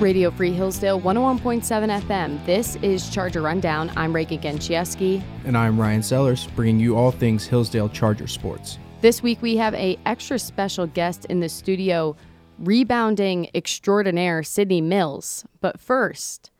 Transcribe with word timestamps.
Radio 0.00 0.30
Free 0.30 0.52
Hillsdale 0.52 1.00
101.7 1.00 2.02
FM. 2.02 2.46
This 2.46 2.76
is 2.82 3.10
Charger 3.10 3.42
Rundown. 3.42 3.90
I'm 3.96 4.14
Reagan 4.14 4.38
Genchieski. 4.38 5.20
And 5.44 5.58
I'm 5.58 5.80
Ryan 5.80 6.04
Sellers, 6.04 6.46
bringing 6.54 6.78
you 6.78 6.96
all 6.96 7.10
things 7.10 7.48
Hillsdale 7.48 7.88
Charger 7.88 8.28
sports. 8.28 8.78
This 9.00 9.24
week 9.24 9.42
we 9.42 9.56
have 9.56 9.74
a 9.74 9.98
extra 10.06 10.38
special 10.38 10.86
guest 10.86 11.24
in 11.24 11.40
the 11.40 11.48
studio, 11.48 12.14
rebounding 12.60 13.50
extraordinaire 13.56 14.44
Sydney 14.44 14.80
Mills. 14.80 15.44
But 15.60 15.80
first, 15.80 16.52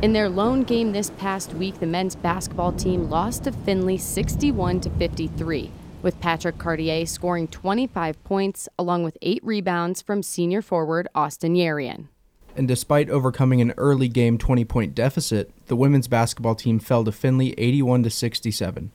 in 0.00 0.12
their 0.12 0.28
lone 0.28 0.62
game 0.62 0.92
this 0.92 1.10
past 1.18 1.54
week, 1.54 1.80
the 1.80 1.86
men's 1.86 2.14
basketball 2.14 2.70
team 2.70 3.10
lost 3.10 3.44
to 3.44 3.52
Findlay 3.52 3.96
61 3.96 4.80
to 4.82 4.90
53 4.90 5.72
with 6.06 6.20
Patrick 6.20 6.56
Cartier 6.56 7.04
scoring 7.04 7.48
25 7.48 8.22
points 8.22 8.68
along 8.78 9.02
with 9.02 9.18
eight 9.22 9.42
rebounds 9.42 10.00
from 10.00 10.22
senior 10.22 10.62
forward 10.62 11.08
Austin 11.16 11.56
Yarian. 11.56 12.06
And 12.54 12.68
despite 12.68 13.10
overcoming 13.10 13.60
an 13.60 13.74
early 13.76 14.06
game 14.06 14.38
20 14.38 14.64
point 14.64 14.94
deficit, 14.94 15.50
the 15.66 15.74
women's 15.74 16.06
basketball 16.06 16.54
team 16.54 16.78
fell 16.78 17.02
to 17.02 17.10
Findlay 17.10 17.54
81 17.58 18.04
to 18.04 18.10
67. 18.10 18.92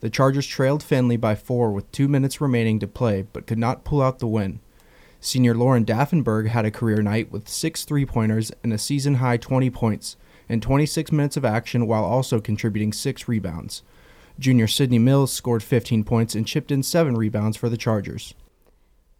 The 0.00 0.10
Chargers 0.10 0.46
trailed 0.46 0.82
Findlay 0.82 1.16
by 1.16 1.34
four 1.34 1.72
with 1.72 1.90
two 1.92 2.08
minutes 2.08 2.42
remaining 2.42 2.78
to 2.80 2.86
play, 2.86 3.22
but 3.32 3.46
could 3.46 3.58
not 3.58 3.82
pull 3.82 4.02
out 4.02 4.18
the 4.18 4.26
win. 4.26 4.60
Senior 5.18 5.54
Lauren 5.54 5.86
Daffenberg 5.86 6.48
had 6.48 6.66
a 6.66 6.70
career 6.70 7.00
night 7.00 7.32
with 7.32 7.48
six 7.48 7.86
three 7.86 8.04
pointers 8.04 8.52
and 8.62 8.74
a 8.74 8.78
season 8.78 9.14
high 9.14 9.38
20 9.38 9.70
points 9.70 10.18
in 10.46 10.60
26 10.60 11.10
minutes 11.10 11.38
of 11.38 11.44
action 11.46 11.86
while 11.86 12.04
also 12.04 12.38
contributing 12.38 12.92
six 12.92 13.26
rebounds. 13.28 13.82
Junior 14.40 14.66
Sydney 14.66 14.98
Mills 14.98 15.30
scored 15.30 15.62
15 15.62 16.02
points 16.02 16.34
and 16.34 16.46
chipped 16.46 16.70
in 16.70 16.82
seven 16.82 17.14
rebounds 17.14 17.58
for 17.58 17.68
the 17.68 17.76
Chargers. 17.76 18.34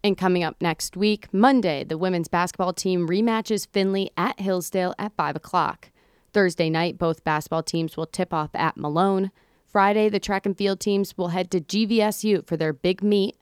And 0.02 0.16
coming 0.16 0.42
up 0.42 0.56
next 0.62 0.96
week, 0.96 1.28
Monday, 1.30 1.84
the 1.84 1.98
women's 1.98 2.28
basketball 2.28 2.72
team 2.72 3.06
rematches 3.06 3.68
Findlay 3.70 4.08
at 4.16 4.40
Hillsdale 4.40 4.94
at 4.98 5.14
5 5.14 5.36
o'clock. 5.36 5.90
Thursday 6.32 6.70
night, 6.70 6.96
both 6.96 7.22
basketball 7.22 7.62
teams 7.62 7.98
will 7.98 8.06
tip 8.06 8.32
off 8.32 8.48
at 8.54 8.78
Malone. 8.78 9.30
Friday, 9.66 10.08
the 10.08 10.18
track 10.18 10.46
and 10.46 10.56
field 10.56 10.80
teams 10.80 11.18
will 11.18 11.28
head 11.28 11.50
to 11.50 11.60
GVSU 11.60 12.46
for 12.46 12.56
their 12.56 12.72
big 12.72 13.02
meet. 13.02 13.36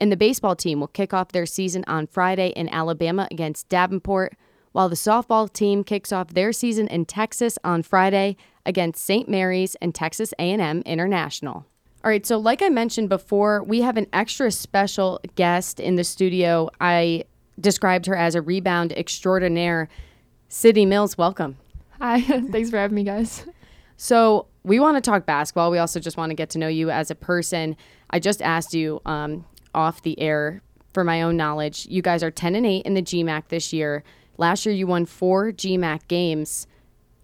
And 0.00 0.10
the 0.10 0.16
baseball 0.16 0.56
team 0.56 0.80
will 0.80 0.86
kick 0.86 1.12
off 1.12 1.32
their 1.32 1.44
season 1.44 1.84
on 1.86 2.06
Friday 2.06 2.48
in 2.56 2.70
Alabama 2.70 3.28
against 3.30 3.68
Davenport, 3.68 4.36
while 4.72 4.88
the 4.88 4.96
softball 4.96 5.52
team 5.52 5.84
kicks 5.84 6.12
off 6.12 6.28
their 6.28 6.54
season 6.54 6.88
in 6.88 7.04
Texas 7.04 7.58
on 7.62 7.82
Friday 7.82 8.38
against 8.66 9.04
St. 9.04 9.28
Mary's 9.28 9.74
and 9.76 9.94
Texas 9.94 10.32
A&M 10.38 10.82
International. 10.82 11.66
All 12.02 12.10
right, 12.10 12.24
so 12.24 12.38
like 12.38 12.62
I 12.62 12.70
mentioned 12.70 13.08
before, 13.08 13.62
we 13.62 13.82
have 13.82 13.96
an 13.96 14.06
extra 14.12 14.50
special 14.50 15.20
guest 15.34 15.80
in 15.80 15.96
the 15.96 16.04
studio. 16.04 16.70
I 16.80 17.24
described 17.60 18.06
her 18.06 18.16
as 18.16 18.34
a 18.34 18.40
rebound 18.40 18.92
extraordinaire. 18.92 19.88
Sydney 20.48 20.86
Mills, 20.86 21.18
welcome. 21.18 21.58
Hi, 22.00 22.20
thanks 22.50 22.70
for 22.70 22.78
having 22.78 22.94
me, 22.94 23.04
guys. 23.04 23.44
So, 23.96 24.46
we 24.62 24.78
want 24.78 24.96
to 24.96 25.00
talk 25.00 25.26
basketball. 25.26 25.70
We 25.70 25.78
also 25.78 26.00
just 26.00 26.16
want 26.16 26.30
to 26.30 26.34
get 26.34 26.50
to 26.50 26.58
know 26.58 26.68
you 26.68 26.90
as 26.90 27.10
a 27.10 27.14
person. 27.14 27.76
I 28.10 28.18
just 28.18 28.42
asked 28.42 28.74
you 28.74 29.00
um, 29.06 29.44
off 29.74 30.02
the 30.02 30.18
air 30.20 30.62
for 30.92 31.04
my 31.04 31.22
own 31.22 31.36
knowledge. 31.36 31.86
You 31.86 32.02
guys 32.02 32.22
are 32.22 32.30
10 32.30 32.54
and 32.54 32.66
8 32.66 32.84
in 32.84 32.94
the 32.94 33.02
GMAC 33.02 33.48
this 33.48 33.72
year. 33.72 34.02
Last 34.36 34.66
year, 34.66 34.74
you 34.74 34.86
won 34.86 35.06
four 35.06 35.52
GMAC 35.52 36.08
games 36.08 36.66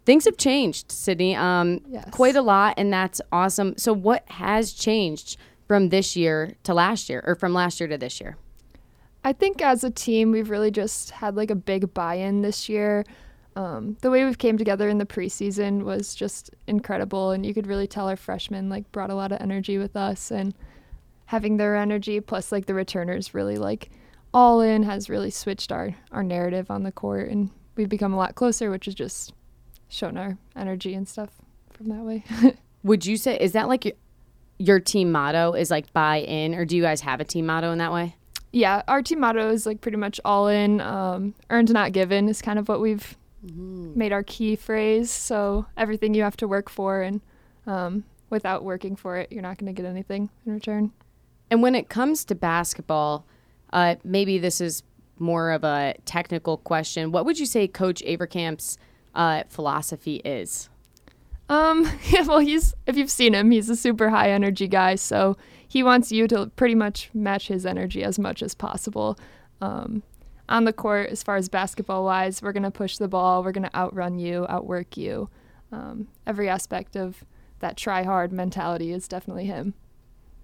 things 0.07 0.23
have 0.23 0.37
changed, 0.37 0.89
Sydney. 0.89 1.35
Um, 1.35 1.81
yes. 1.85 2.09
Quite 2.11 2.37
a 2.37 2.41
lot, 2.41 2.75
and 2.77 2.91
that's 2.91 3.19
awesome. 3.29 3.77
So, 3.77 3.91
what 3.91 4.23
has 4.31 4.71
changed 4.71 5.35
from 5.67 5.89
this 5.89 6.15
year 6.15 6.55
to 6.63 6.73
last 6.73 7.09
year, 7.09 7.21
or 7.27 7.35
from 7.35 7.53
last 7.53 7.81
year 7.81 7.89
to 7.89 7.97
this 7.97 8.21
year? 8.21 8.37
I 9.25 9.33
think 9.33 9.61
as 9.61 9.83
a 9.83 9.91
team, 9.91 10.31
we've 10.31 10.49
really 10.49 10.71
just 10.71 11.11
had 11.11 11.35
like 11.35 11.51
a 11.51 11.55
big 11.55 11.93
buy-in 11.93 12.41
this 12.41 12.69
year. 12.69 13.03
Um, 13.57 13.97
the 14.01 14.09
way 14.09 14.23
we've 14.23 14.37
came 14.37 14.57
together 14.57 14.87
in 14.87 14.97
the 14.97 15.05
preseason 15.05 15.83
was 15.83 16.15
just 16.15 16.51
incredible, 16.67 17.31
and 17.31 17.45
you 17.45 17.53
could 17.53 17.67
really 17.67 17.87
tell 17.87 18.07
our 18.07 18.15
freshmen 18.15 18.69
like 18.69 18.89
brought 18.93 19.09
a 19.09 19.15
lot 19.15 19.33
of 19.33 19.41
energy 19.41 19.77
with 19.77 19.97
us, 19.97 20.31
and 20.31 20.55
having 21.25 21.57
their 21.57 21.75
energy 21.75 22.21
plus 22.21 22.53
like 22.53 22.65
the 22.65 22.73
returners 22.73 23.33
really 23.33 23.57
like 23.57 23.89
all 24.33 24.61
in 24.61 24.83
has 24.83 25.09
really 25.09 25.31
switched 25.31 25.73
our 25.73 25.93
our 26.13 26.23
narrative 26.23 26.71
on 26.71 26.83
the 26.83 26.93
court, 26.93 27.27
and 27.29 27.49
we've 27.75 27.89
become 27.89 28.13
a 28.13 28.17
lot 28.17 28.35
closer, 28.35 28.71
which 28.71 28.87
is 28.87 28.95
just 28.95 29.33
shown 29.89 30.17
our 30.17 30.37
energy 30.55 30.93
and 30.93 31.07
stuff 31.07 31.29
from 31.73 31.89
that 31.89 32.03
way. 32.03 32.23
Would 32.83 33.05
you 33.05 33.17
say 33.17 33.37
is 33.37 33.53
that 33.53 33.67
like 33.67 33.85
your, 33.85 33.93
your 34.59 34.79
team 34.79 35.11
motto 35.11 35.53
is 35.53 35.71
like 35.71 35.91
buy 35.93 36.17
in, 36.17 36.55
or 36.55 36.65
do 36.65 36.75
you 36.75 36.81
guys 36.81 37.01
have 37.01 37.19
a 37.19 37.25
team 37.25 37.45
motto 37.45 37.71
in 37.71 37.77
that 37.79 37.93
way? 37.93 38.15
Yeah, 38.51 38.81
our 38.87 39.01
team 39.01 39.19
motto 39.19 39.49
is 39.49 39.65
like 39.65 39.81
pretty 39.81 39.97
much 39.97 40.19
all 40.23 40.47
in. 40.47 40.81
Um, 40.81 41.35
earned 41.49 41.71
not 41.71 41.91
given 41.91 42.29
is 42.29 42.41
kind 42.41 42.57
of 42.57 42.69
what 42.69 42.79
we've 42.79 43.17
mm-hmm. 43.45 43.97
made 43.97 44.13
our 44.13 44.23
key 44.23 44.55
phrase. 44.55 45.11
So 45.11 45.65
everything 45.75 46.13
you 46.13 46.23
have 46.23 46.37
to 46.37 46.47
work 46.47 46.69
for, 46.69 47.01
and 47.01 47.21
um, 47.65 48.05
without 48.29 48.63
working 48.63 48.95
for 48.95 49.17
it, 49.17 49.31
you're 49.31 49.41
not 49.41 49.57
going 49.57 49.73
to 49.73 49.79
get 49.79 49.87
anything 49.87 50.29
in 50.45 50.53
return. 50.53 50.91
And 51.49 51.61
when 51.61 51.75
it 51.75 51.89
comes 51.89 52.25
to 52.25 52.35
basketball, 52.35 53.25
uh, 53.71 53.95
maybe 54.03 54.37
this 54.37 54.59
is 54.61 54.83
more 55.19 55.51
of 55.51 55.63
a 55.63 55.95
technical 56.05 56.57
question. 56.57 57.11
What 57.11 57.25
would 57.25 57.39
you 57.39 57.45
say 57.45 57.67
Coach 57.67 58.01
Avercamp's 58.05 58.77
uh, 59.17 59.43
philosophy 59.49 60.17
is? 60.23 60.69
Um, 61.49 61.89
well, 62.25 62.39
he's 62.39 62.73
if 62.85 62.95
you've 62.95 63.11
seen 63.11 63.33
him, 63.33 63.51
he's 63.51 63.69
a 63.69 63.75
super 63.75 64.09
high 64.09 64.31
energy 64.31 64.67
guy. 64.67 64.95
So 64.95 65.35
he 65.67 65.83
wants 65.83 66.11
you 66.11 66.27
to 66.29 66.47
pretty 66.55 66.75
much 66.75 67.09
match 67.13 67.49
his 67.49 67.65
energy 67.65 68.03
as 68.03 68.17
much 68.17 68.41
as 68.41 68.55
possible. 68.55 69.19
Um, 69.59 70.03
on 70.47 70.63
the 70.63 70.71
court, 70.71 71.09
as 71.09 71.23
far 71.23 71.35
as 71.35 71.49
basketball 71.49 72.05
wise, 72.05 72.41
we're 72.41 72.53
gonna 72.53 72.71
push 72.71 72.97
the 72.97 73.09
ball. 73.09 73.43
We're 73.43 73.51
gonna 73.51 73.71
outrun 73.75 74.19
you, 74.19 74.45
outwork 74.47 74.95
you. 74.95 75.29
Um, 75.71 76.07
every 76.25 76.47
aspect 76.47 76.95
of 76.95 77.25
that 77.59 77.75
try 77.75 78.03
hard 78.03 78.31
mentality 78.31 78.93
is 78.93 79.07
definitely 79.07 79.45
him. 79.45 79.73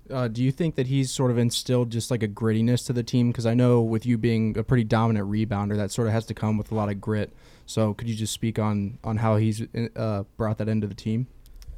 Uh, 0.10 0.28
do 0.28 0.44
you 0.44 0.52
think 0.52 0.76
that 0.76 0.88
he's 0.88 1.12
sort 1.12 1.32
of 1.32 1.38
instilled 1.38 1.90
just 1.90 2.12
like 2.12 2.24
a 2.24 2.28
grittiness 2.28 2.86
to 2.88 2.94
the 2.94 3.04
team? 3.04 3.32
Because 3.32 3.46
I 3.46 3.54
know 3.54 3.82
with 3.82 4.06
you 4.06 4.18
being 4.18 4.58
a 4.58 4.64
pretty 4.64 4.84
dominant 4.84 5.30
rebounder, 5.30 5.78
that 5.78 5.92
sort 5.92 6.08
of 6.08 6.14
has 6.14 6.26
to 6.26 6.34
come 6.34 6.58
with 6.58 6.72
a 6.72 6.76
lot 6.76 6.90
of 6.90 7.00
grit. 7.00 7.32
So 7.66 7.94
could 7.94 8.10
you 8.10 8.16
just 8.16 8.34
speak 8.34 8.60
on 8.60 9.00
on 9.04 9.18
how 9.18 9.38
he's 9.38 9.64
uh, 9.96 10.24
brought 10.38 10.58
that 10.58 10.68
into 10.68 10.88
the 10.88 10.96
team? 10.96 11.28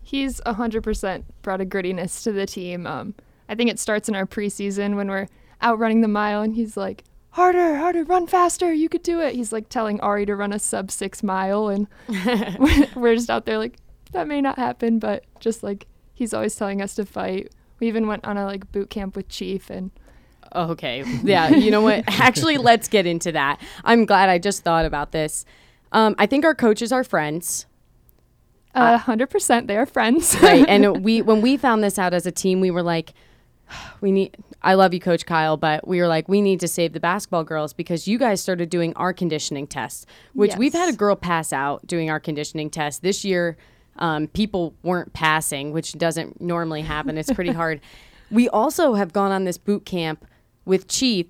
He's 0.02 0.42
hundred 0.46 0.84
percent 0.84 1.26
brought 1.42 1.62
a 1.62 1.66
grittiness 1.66 2.24
to 2.24 2.32
the 2.32 2.46
team. 2.46 2.88
Um, 2.88 3.14
I 3.48 3.56
think 3.56 3.70
it 3.70 3.80
starts 3.80 4.10
in 4.10 4.16
our 4.16 4.26
preseason 4.26 4.96
when 4.96 5.10
we're 5.10 5.28
out 5.62 5.80
running 5.80 6.02
the 6.02 6.08
mile, 6.08 6.42
and 6.42 6.56
he's 6.56 6.76
like, 6.76 7.04
"Harder, 7.32 7.78
harder, 7.78 8.04
run 8.04 8.26
faster! 8.26 8.74
You 8.74 8.90
could 8.90 9.04
do 9.04 9.20
it." 9.20 9.36
He's 9.36 9.54
like 9.54 9.70
telling 9.70 10.00
Ari 10.02 10.26
to 10.26 10.36
run 10.36 10.54
a 10.54 10.60
sub 10.60 10.90
six 10.90 11.22
mile, 11.22 11.68
and 11.70 11.88
we're 12.96 13.16
just 13.16 13.30
out 13.30 13.46
there 13.46 13.60
like, 13.60 13.78
"That 14.12 14.28
may 14.28 14.42
not 14.42 14.58
happen," 14.58 14.98
but 15.00 15.24
just 15.40 15.62
like 15.62 15.86
he's 16.14 16.34
always 16.34 16.56
telling 16.56 16.82
us 16.82 16.96
to 16.96 17.06
fight 17.06 17.52
we 17.80 17.88
even 17.88 18.08
went 18.08 18.26
on 18.26 18.38
a 18.38 18.46
like 18.46 18.72
boot 18.72 18.90
camp 18.90 19.16
with 19.16 19.28
Chief 19.30 19.70
and 19.70 19.92
Okay. 20.54 21.04
Yeah. 21.24 21.50
You 21.50 21.72
know 21.72 21.82
what? 21.82 22.04
Actually, 22.08 22.58
let's 22.58 22.88
get 22.88 23.06
into 23.06 23.32
that. 23.34 23.60
I'm 23.84 24.06
glad 24.06 24.30
I 24.30 24.38
just 24.38 24.64
thought 24.64 24.86
about 24.86 25.12
this. 25.12 25.46
Um, 25.92 26.16
I 26.18 26.26
think 26.26 26.46
our 26.46 26.56
coaches 26.56 26.92
are 26.92 27.04
friends. 27.04 27.66
Uh, 28.74 28.98
hundred 28.98 29.30
percent, 29.30 29.68
they 29.68 29.78
are 29.78 29.86
friends. 29.86 30.36
right. 30.42 30.66
And 30.68 31.04
we, 31.04 31.22
when 31.22 31.42
we 31.42 31.56
found 31.56 31.84
this 31.84 31.98
out 31.98 32.14
as 32.14 32.26
a 32.26 32.32
team, 32.32 32.60
we 32.60 32.72
were 32.72 32.84
like, 32.84 33.14
we 34.02 34.12
need. 34.12 34.36
I 34.62 34.74
love 34.74 34.94
you, 34.94 35.00
Coach 35.00 35.26
Kyle, 35.26 35.58
but 35.58 35.88
we 35.88 36.02
were 36.02 36.08
like, 36.08 36.28
we 36.28 36.42
need 36.42 36.60
to 36.62 36.68
save 36.68 36.94
the 36.94 37.00
basketball 37.00 37.44
girls 37.44 37.72
because 37.72 38.08
you 38.08 38.18
guys 38.18 38.42
started 38.42 38.70
doing 38.70 38.94
our 38.96 39.14
conditioning 39.14 39.68
tests, 39.68 40.06
which 40.34 40.52
yes. 40.52 40.58
we've 40.58 40.74
had 40.74 40.92
a 40.92 40.98
girl 40.98 41.16
pass 41.16 41.54
out 41.54 41.86
doing 41.86 42.10
our 42.10 42.20
conditioning 42.20 42.70
test 42.70 43.04
this 43.04 43.24
year 43.24 43.58
um, 43.98 44.28
people 44.28 44.76
weren't 44.84 45.14
passing, 45.14 45.72
which 45.72 45.94
doesn't 45.94 46.42
normally 46.42 46.82
happen. 46.82 47.18
It's 47.18 47.32
pretty 47.32 47.52
hard. 47.52 47.82
We 48.32 48.50
also 48.50 48.96
have 48.96 49.14
gone 49.14 49.32
on 49.32 49.44
this 49.44 49.60
boot 49.60 49.86
camp 49.86 50.26
with 50.66 50.88
Chief, 50.88 51.28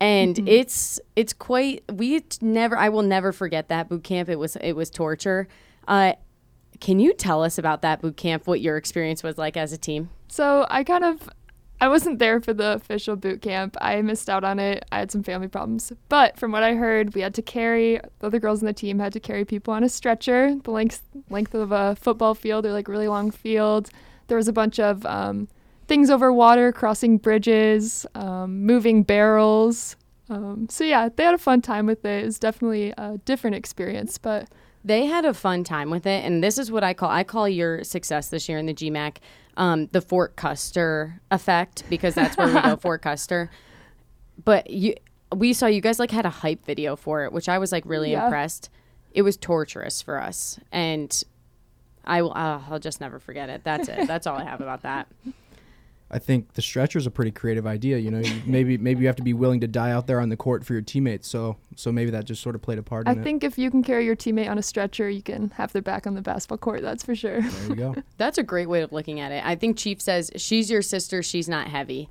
and 0.00 0.34
mm-hmm. 0.34 0.48
it's 0.48 0.98
it's 1.14 1.32
quite. 1.32 1.84
We 1.88 2.20
never. 2.42 2.76
I 2.76 2.88
will 2.88 3.04
never 3.04 3.30
forget 3.30 3.68
that 3.68 3.88
boot 3.88 4.02
camp. 4.02 4.28
It 4.28 4.36
was 4.36 4.56
it 4.56 4.72
was 4.72 4.90
torture. 4.90 5.46
Uh, 5.86 6.14
can 6.80 6.98
you 6.98 7.14
tell 7.14 7.44
us 7.44 7.58
about 7.58 7.82
that 7.82 8.02
boot 8.02 8.16
camp? 8.16 8.48
What 8.48 8.60
your 8.60 8.76
experience 8.76 9.22
was 9.22 9.38
like 9.38 9.56
as 9.56 9.72
a 9.72 9.78
team? 9.78 10.10
So 10.26 10.66
I 10.68 10.82
kind 10.82 11.04
of 11.04 11.30
I 11.80 11.88
wasn't 11.88 12.18
there 12.18 12.40
for 12.40 12.52
the 12.52 12.74
official 12.74 13.16
boot 13.16 13.40
camp. 13.40 13.76
I 13.80 14.02
missed 14.02 14.28
out 14.28 14.44
on 14.44 14.58
it. 14.58 14.84
I 14.92 14.98
had 14.98 15.10
some 15.10 15.22
family 15.22 15.48
problems. 15.48 15.92
But 16.10 16.38
from 16.38 16.52
what 16.52 16.62
I 16.62 16.74
heard, 16.74 17.14
we 17.14 17.22
had 17.22 17.34
to 17.34 17.42
carry 17.42 17.98
the 18.18 18.26
other 18.26 18.38
girls 18.38 18.60
in 18.60 18.66
the 18.66 18.72
team 18.74 18.98
had 18.98 19.14
to 19.14 19.20
carry 19.20 19.46
people 19.46 19.72
on 19.72 19.82
a 19.82 19.88
stretcher, 19.88 20.54
the 20.62 20.70
length 20.70 21.02
length 21.30 21.54
of 21.54 21.72
a 21.72 21.96
football 21.96 22.34
field 22.34 22.66
or 22.66 22.72
like 22.72 22.86
really 22.86 23.08
long 23.08 23.30
field. 23.30 23.88
There 24.26 24.36
was 24.36 24.46
a 24.46 24.52
bunch 24.52 24.78
of 24.78 25.06
um, 25.06 25.48
things 25.88 26.10
over 26.10 26.32
water, 26.32 26.70
crossing 26.70 27.16
bridges, 27.16 28.04
um, 28.14 28.64
moving 28.64 29.02
barrels. 29.02 29.96
Um, 30.28 30.68
so 30.68 30.84
yeah, 30.84 31.08
they 31.08 31.24
had 31.24 31.34
a 31.34 31.38
fun 31.38 31.62
time 31.62 31.86
with 31.86 32.04
it. 32.04 32.22
It 32.22 32.26
was 32.26 32.38
definitely 32.38 32.92
a 32.98 33.18
different 33.24 33.56
experience, 33.56 34.18
but 34.18 34.48
they 34.84 35.06
had 35.06 35.24
a 35.24 35.34
fun 35.34 35.64
time 35.64 35.90
with 35.90 36.06
it, 36.06 36.24
and 36.24 36.42
this 36.42 36.56
is 36.58 36.70
what 36.72 36.82
I 36.84 36.94
call 36.94 37.10
I 37.10 37.24
call 37.24 37.48
your 37.48 37.84
success 37.84 38.28
this 38.28 38.48
year 38.48 38.58
in 38.58 38.66
the 38.66 38.74
GMAC 38.74 39.16
um, 39.56 39.86
the 39.92 40.00
Fort 40.00 40.36
Custer 40.36 41.20
effect 41.30 41.84
because 41.90 42.14
that's 42.14 42.36
where 42.36 42.46
we 42.54 42.60
go, 42.60 42.76
Fort 42.80 43.02
Custer. 43.02 43.50
but 44.44 44.70
you 44.70 44.94
we 45.34 45.52
saw 45.52 45.66
you 45.66 45.80
guys 45.80 45.98
like 45.98 46.10
had 46.10 46.26
a 46.26 46.30
hype 46.30 46.64
video 46.64 46.96
for 46.96 47.24
it, 47.24 47.32
which 47.32 47.48
I 47.48 47.58
was 47.58 47.70
like 47.72 47.84
really 47.86 48.12
Yeah. 48.12 48.24
impressed. 48.24 48.70
It 49.12 49.22
was 49.22 49.36
torturous 49.36 50.00
for 50.02 50.20
us, 50.20 50.58
and 50.72 51.22
I 52.04 52.22
will. 52.22 52.32
Uh, 52.32 52.60
I'll 52.70 52.78
just 52.78 53.00
never 53.00 53.18
forget 53.18 53.48
it. 53.50 53.62
That's 53.64 53.88
it. 53.88 54.06
That's 54.06 54.26
all 54.26 54.36
I 54.38 54.44
have 54.44 54.60
about 54.60 54.82
that. 54.82 55.08
I 56.12 56.18
think 56.18 56.54
the 56.54 56.62
stretcher 56.62 56.98
is 56.98 57.06
a 57.06 57.10
pretty 57.10 57.30
creative 57.30 57.66
idea. 57.66 57.98
You 57.98 58.10
know, 58.10 58.18
you- 58.18 58.42
maybe 58.46 58.76
maybe 58.78 59.00
you 59.02 59.06
have 59.06 59.16
to 59.16 59.22
be 59.22 59.32
willing 59.32 59.60
to 59.60 59.68
die 59.68 59.90
out 59.92 60.06
there 60.06 60.20
on 60.20 60.28
the 60.28 60.36
court 60.36 60.64
for 60.66 60.72
your 60.72 60.82
teammates. 60.82 61.28
So 61.28 61.56
so 61.76 61.92
maybe 61.92 62.10
that 62.10 62.24
just 62.24 62.42
sort 62.42 62.54
of 62.54 62.62
played 62.62 62.78
a 62.78 62.82
part 62.82 63.06
I 63.08 63.12
in 63.12 63.20
it. 63.20 63.22
think 63.24 63.44
if 63.44 63.56
you 63.58 63.70
can 63.70 63.82
carry 63.82 64.04
your 64.04 64.16
teammate 64.16 64.50
on 64.50 64.58
a 64.58 64.62
stretcher, 64.62 65.08
you 65.08 65.22
can 65.22 65.50
have 65.50 65.72
their 65.72 65.82
back 65.82 66.06
on 66.06 66.14
the 66.14 66.22
basketball 66.22 66.58
court. 66.58 66.82
That's 66.82 67.04
for 67.04 67.14
sure. 67.14 67.40
There 67.42 67.68
you 67.68 67.74
go. 67.76 67.94
That's 68.16 68.38
a 68.38 68.42
great 68.42 68.68
way 68.68 68.82
of 68.82 68.92
looking 68.92 69.20
at 69.20 69.30
it. 69.32 69.44
I 69.46 69.54
think 69.54 69.76
Chief 69.76 70.00
says 70.00 70.30
she's 70.36 70.70
your 70.70 70.82
sister. 70.82 71.22
She's 71.22 71.48
not 71.48 71.68
heavy. 71.68 72.08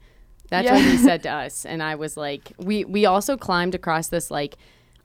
That's 0.49 0.65
Yeah. 0.65 0.73
what 0.75 0.83
he 0.83 0.97
said 0.97 1.21
to 1.23 1.29
us, 1.29 1.65
and 1.65 1.83
I 1.83 1.95
was 1.95 2.15
like, 2.17 2.53
we 2.57 2.85
we 2.85 3.05
also 3.05 3.35
climbed 3.37 3.75
across 3.75 4.07
this 4.07 4.31
like 4.31 4.55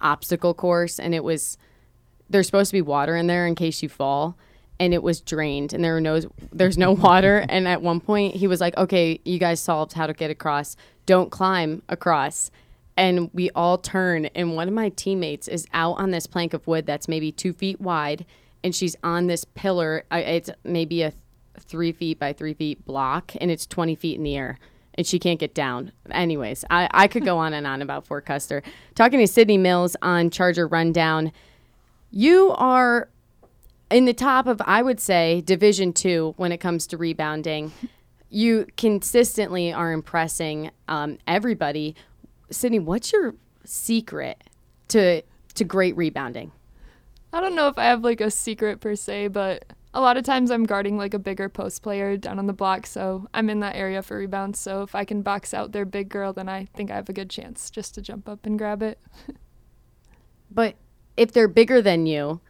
obstacle 0.00 0.54
course, 0.54 0.98
and 1.00 1.14
it 1.14 1.24
was 1.24 1.58
there's 2.30 2.46
supposed 2.46 2.70
to 2.70 2.76
be 2.76 2.82
water 2.82 3.16
in 3.16 3.26
there 3.26 3.46
in 3.46 3.54
case 3.54 3.82
you 3.82 3.88
fall. 3.88 4.36
And 4.80 4.92
it 4.92 5.02
was 5.02 5.20
drained, 5.20 5.72
and 5.72 5.84
there 5.84 5.94
were 5.94 6.00
no, 6.00 6.20
there's 6.52 6.76
no 6.76 6.92
water. 6.92 7.46
And 7.48 7.68
at 7.68 7.80
one 7.80 8.00
point, 8.00 8.34
he 8.34 8.48
was 8.48 8.60
like, 8.60 8.76
"Okay, 8.76 9.20
you 9.24 9.38
guys 9.38 9.60
solved 9.60 9.92
how 9.92 10.06
to 10.06 10.12
get 10.12 10.30
across. 10.30 10.76
Don't 11.06 11.30
climb 11.30 11.82
across." 11.88 12.50
And 12.96 13.30
we 13.32 13.50
all 13.50 13.78
turn, 13.78 14.26
and 14.26 14.54
one 14.56 14.68
of 14.68 14.74
my 14.74 14.88
teammates 14.88 15.48
is 15.48 15.66
out 15.72 15.94
on 15.94 16.10
this 16.10 16.26
plank 16.26 16.54
of 16.54 16.66
wood 16.66 16.86
that's 16.86 17.08
maybe 17.08 17.32
two 17.32 17.52
feet 17.52 17.80
wide, 17.80 18.24
and 18.62 18.74
she's 18.74 18.96
on 19.02 19.26
this 19.26 19.44
pillar. 19.44 20.04
It's 20.10 20.50
maybe 20.64 21.02
a 21.02 21.12
three 21.58 21.92
feet 21.92 22.18
by 22.18 22.32
three 22.32 22.54
feet 22.54 22.84
block, 22.84 23.32
and 23.40 23.50
it's 23.50 23.66
20 23.66 23.94
feet 23.94 24.16
in 24.16 24.24
the 24.24 24.36
air, 24.36 24.58
and 24.94 25.06
she 25.06 25.18
can't 25.18 25.40
get 25.40 25.54
down. 25.54 25.92
Anyways, 26.10 26.64
I, 26.70 26.88
I 26.92 27.08
could 27.08 27.24
go 27.24 27.38
on 27.38 27.52
and 27.54 27.66
on 27.66 27.82
about 27.82 28.06
Fort 28.06 28.26
Custer. 28.26 28.62
Talking 28.94 29.20
to 29.20 29.26
Sydney 29.26 29.58
Mills 29.58 29.96
on 30.02 30.30
Charger 30.30 30.66
Rundown, 30.66 31.32
you 32.10 32.52
are 32.56 33.08
in 33.90 34.04
the 34.04 34.14
top 34.14 34.46
of, 34.46 34.60
I 34.64 34.82
would 34.82 35.00
say, 35.00 35.40
Division 35.42 35.92
Two 35.92 36.34
when 36.36 36.52
it 36.52 36.58
comes 36.58 36.86
to 36.88 36.96
rebounding. 36.96 37.72
You 38.30 38.66
consistently 38.76 39.72
are 39.72 39.92
impressing 39.92 40.70
um, 40.88 41.18
everybody. 41.26 41.94
Sydney, 42.50 42.80
what's 42.80 43.12
your 43.12 43.34
secret 43.64 44.42
to 44.88 45.22
to 45.54 45.64
great 45.64 45.96
rebounding? 45.96 46.52
I 47.32 47.40
don't 47.40 47.54
know 47.54 47.68
if 47.68 47.78
I 47.78 47.84
have 47.84 48.02
like 48.02 48.20
a 48.20 48.30
secret 48.30 48.80
per 48.80 48.94
se, 48.94 49.28
but 49.28 49.64
a 49.92 50.00
lot 50.00 50.16
of 50.16 50.24
times 50.24 50.50
I'm 50.50 50.64
guarding 50.64 50.96
like 50.98 51.14
a 51.14 51.18
bigger 51.18 51.48
post 51.48 51.82
player 51.82 52.16
down 52.16 52.38
on 52.38 52.46
the 52.46 52.52
block, 52.52 52.86
so 52.86 53.28
I'm 53.32 53.48
in 53.48 53.60
that 53.60 53.76
area 53.76 54.02
for 54.02 54.18
rebounds. 54.18 54.58
So 54.58 54.82
if 54.82 54.94
I 54.94 55.04
can 55.04 55.22
box 55.22 55.54
out 55.54 55.72
their 55.72 55.84
big 55.84 56.08
girl, 56.08 56.32
then 56.32 56.48
I 56.48 56.66
think 56.74 56.90
I 56.90 56.96
have 56.96 57.08
a 57.08 57.12
good 57.12 57.30
chance 57.30 57.70
just 57.70 57.94
to 57.94 58.02
jump 58.02 58.28
up 58.28 58.44
and 58.46 58.58
grab 58.58 58.82
it. 58.82 58.98
But 60.50 60.76
if 61.16 61.32
they're 61.32 61.48
bigger 61.48 61.82
than 61.82 62.06
you, 62.06 62.40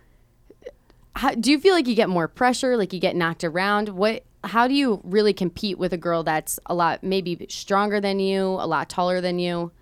how, 1.16 1.34
do 1.34 1.50
you 1.50 1.61
feel 1.61 1.75
like 1.75 1.87
you 1.87 1.94
get 1.94 2.08
more 2.08 2.28
pressure, 2.28 2.76
like 2.76 2.93
you 2.93 3.00
get 3.00 3.16
knocked 3.16 3.44
around? 3.44 3.90
What? 3.90 4.25
How 4.43 4.69
do 4.69 4.75
you 4.75 5.00
really 5.05 5.32
compete 5.32 5.78
with 5.78 5.93
a 5.94 5.96
girl 5.96 6.22
that's 6.22 6.61
a 6.66 6.75
lot 6.75 7.02
maybe 7.02 7.46
stronger 7.49 7.99
than 7.99 8.20
you, 8.20 8.44
a 8.44 8.66
lot 8.66 8.90
taller 8.90 9.22
than 9.22 9.38
you? 9.38 9.72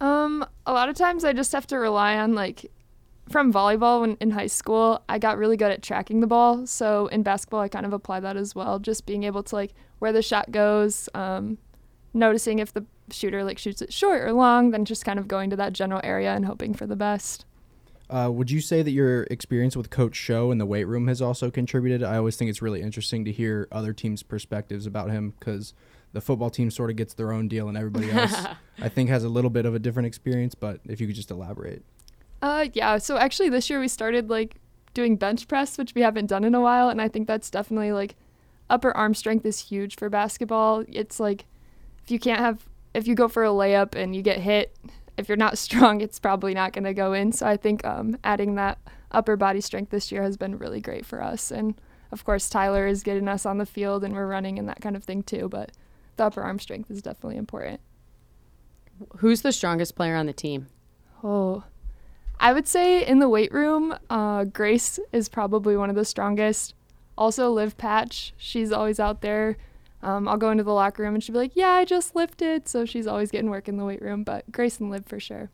Um, 0.00 0.46
a 0.66 0.72
lot 0.72 0.88
of 0.88 0.94
times 0.94 1.24
I 1.24 1.32
just 1.32 1.52
have 1.52 1.66
to 1.68 1.78
rely 1.78 2.16
on 2.16 2.34
like 2.34 2.70
from 3.28 3.52
volleyball 3.52 4.02
when 4.02 4.16
in 4.20 4.30
high 4.30 4.46
school, 4.46 5.02
I 5.08 5.18
got 5.18 5.38
really 5.38 5.56
good 5.56 5.72
at 5.72 5.82
tracking 5.82 6.20
the 6.20 6.26
ball. 6.26 6.66
So 6.66 7.08
in 7.08 7.22
basketball, 7.22 7.60
I 7.60 7.68
kind 7.68 7.86
of 7.86 7.92
apply 7.92 8.20
that 8.20 8.36
as 8.36 8.54
well, 8.54 8.78
just 8.78 9.04
being 9.04 9.24
able 9.24 9.42
to 9.42 9.54
like 9.54 9.74
where 9.98 10.12
the 10.12 10.22
shot 10.22 10.52
goes, 10.52 11.08
um, 11.14 11.58
noticing 12.14 12.60
if 12.60 12.72
the 12.72 12.84
shooter 13.10 13.42
like 13.42 13.58
shoots 13.58 13.82
it 13.82 13.92
short 13.92 14.22
or 14.22 14.32
long, 14.32 14.70
then 14.70 14.84
just 14.84 15.04
kind 15.04 15.18
of 15.18 15.26
going 15.26 15.50
to 15.50 15.56
that 15.56 15.72
general 15.72 16.00
area 16.04 16.34
and 16.34 16.46
hoping 16.46 16.72
for 16.72 16.86
the 16.86 16.96
best. 16.96 17.44
Uh, 18.08 18.30
would 18.32 18.50
you 18.50 18.60
say 18.60 18.82
that 18.82 18.92
your 18.92 19.24
experience 19.24 19.76
with 19.76 19.90
Coach 19.90 20.14
Show 20.14 20.50
in 20.52 20.58
the 20.58 20.66
weight 20.66 20.84
room 20.84 21.08
has 21.08 21.20
also 21.20 21.50
contributed? 21.50 22.02
I 22.04 22.16
always 22.16 22.36
think 22.36 22.48
it's 22.48 22.62
really 22.62 22.80
interesting 22.80 23.24
to 23.24 23.32
hear 23.32 23.66
other 23.72 23.92
teams' 23.92 24.22
perspectives 24.22 24.86
about 24.86 25.10
him 25.10 25.34
because 25.38 25.74
the 26.12 26.20
football 26.20 26.50
team 26.50 26.70
sort 26.70 26.90
of 26.90 26.96
gets 26.96 27.14
their 27.14 27.32
own 27.32 27.48
deal, 27.48 27.68
and 27.68 27.76
everybody 27.76 28.10
else, 28.10 28.46
I 28.80 28.88
think, 28.88 29.10
has 29.10 29.24
a 29.24 29.28
little 29.28 29.50
bit 29.50 29.66
of 29.66 29.74
a 29.74 29.78
different 29.78 30.06
experience. 30.06 30.54
But 30.54 30.80
if 30.84 31.00
you 31.00 31.08
could 31.08 31.16
just 31.16 31.30
elaborate. 31.30 31.82
Uh, 32.40 32.68
yeah. 32.74 32.98
So 32.98 33.16
actually, 33.16 33.48
this 33.48 33.68
year 33.68 33.80
we 33.80 33.88
started 33.88 34.30
like 34.30 34.56
doing 34.94 35.16
bench 35.16 35.48
press, 35.48 35.76
which 35.76 35.94
we 35.94 36.02
haven't 36.02 36.26
done 36.26 36.44
in 36.44 36.54
a 36.54 36.60
while, 36.60 36.88
and 36.88 37.02
I 37.02 37.08
think 37.08 37.26
that's 37.26 37.50
definitely 37.50 37.92
like 37.92 38.14
upper 38.70 38.96
arm 38.96 39.14
strength 39.14 39.44
is 39.44 39.58
huge 39.58 39.96
for 39.96 40.08
basketball. 40.08 40.84
It's 40.88 41.18
like 41.18 41.44
if 42.04 42.10
you 42.10 42.18
can't 42.18 42.40
have 42.40 42.66
if 42.94 43.06
you 43.06 43.14
go 43.14 43.28
for 43.28 43.44
a 43.44 43.48
layup 43.48 43.94
and 43.94 44.16
you 44.16 44.22
get 44.22 44.38
hit, 44.38 44.74
if 45.16 45.28
you're 45.28 45.36
not 45.36 45.58
strong, 45.66 46.00
it's 46.00 46.18
probably 46.18 46.54
not 46.54 46.72
going 46.72 46.84
to 46.84 46.94
go 46.94 47.12
in. 47.12 47.32
So 47.32 47.46
I 47.46 47.56
think 47.56 47.84
um, 47.84 48.18
adding 48.24 48.54
that 48.56 48.78
upper 49.10 49.36
body 49.36 49.60
strength 49.60 49.90
this 49.90 50.10
year 50.10 50.22
has 50.22 50.36
been 50.36 50.58
really 50.58 50.80
great 50.80 51.06
for 51.06 51.22
us, 51.22 51.50
and 51.50 51.74
of 52.12 52.24
course 52.24 52.48
Tyler 52.48 52.86
is 52.86 53.02
getting 53.02 53.28
us 53.28 53.44
on 53.46 53.58
the 53.58 53.66
field 53.66 54.04
and 54.04 54.14
we're 54.14 54.26
running 54.26 54.58
and 54.58 54.68
that 54.68 54.80
kind 54.80 54.96
of 54.96 55.04
thing 55.04 55.22
too. 55.22 55.48
But 55.48 55.72
the 56.16 56.24
upper 56.24 56.42
arm 56.42 56.58
strength 56.58 56.90
is 56.90 57.02
definitely 57.02 57.36
important. 57.36 57.80
Who's 59.18 59.42
the 59.42 59.52
strongest 59.52 59.94
player 59.94 60.16
on 60.16 60.26
the 60.26 60.32
team? 60.32 60.68
Oh, 61.22 61.64
I 62.38 62.52
would 62.52 62.66
say 62.68 63.04
in 63.04 63.18
the 63.18 63.28
weight 63.28 63.52
room, 63.52 63.94
uh, 64.10 64.44
Grace 64.44 64.98
is 65.12 65.28
probably 65.28 65.76
one 65.76 65.90
of 65.90 65.96
the 65.96 66.04
strongest. 66.04 66.74
Also, 67.18 67.50
Liv 67.50 67.76
Patch, 67.78 68.34
she's 68.36 68.72
always 68.72 69.00
out 69.00 69.22
there. 69.22 69.56
Um, 70.06 70.28
I'll 70.28 70.36
go 70.36 70.50
into 70.50 70.62
the 70.64 70.72
locker 70.72 71.02
room 71.02 71.14
and 71.14 71.22
she'll 71.24 71.32
be 71.32 71.38
like, 71.40 71.56
"Yeah, 71.56 71.70
I 71.70 71.84
just 71.84 72.14
lifted," 72.14 72.68
so 72.68 72.84
she's 72.84 73.06
always 73.06 73.30
getting 73.30 73.50
work 73.50 73.68
in 73.68 73.76
the 73.76 73.84
weight 73.84 74.00
room. 74.00 74.22
But 74.24 74.50
Grace 74.52 74.78
and 74.78 74.90
Liv 74.90 75.04
for 75.06 75.18
sure. 75.18 75.50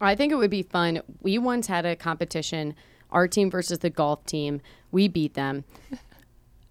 I 0.00 0.16
think 0.16 0.32
it 0.32 0.36
would 0.36 0.50
be 0.50 0.62
fun. 0.62 1.00
We 1.20 1.38
once 1.38 1.68
had 1.68 1.86
a 1.86 1.94
competition, 1.94 2.74
our 3.10 3.28
team 3.28 3.50
versus 3.50 3.78
the 3.78 3.90
golf 3.90 4.26
team. 4.26 4.60
We 4.90 5.06
beat 5.06 5.34
them. 5.34 5.64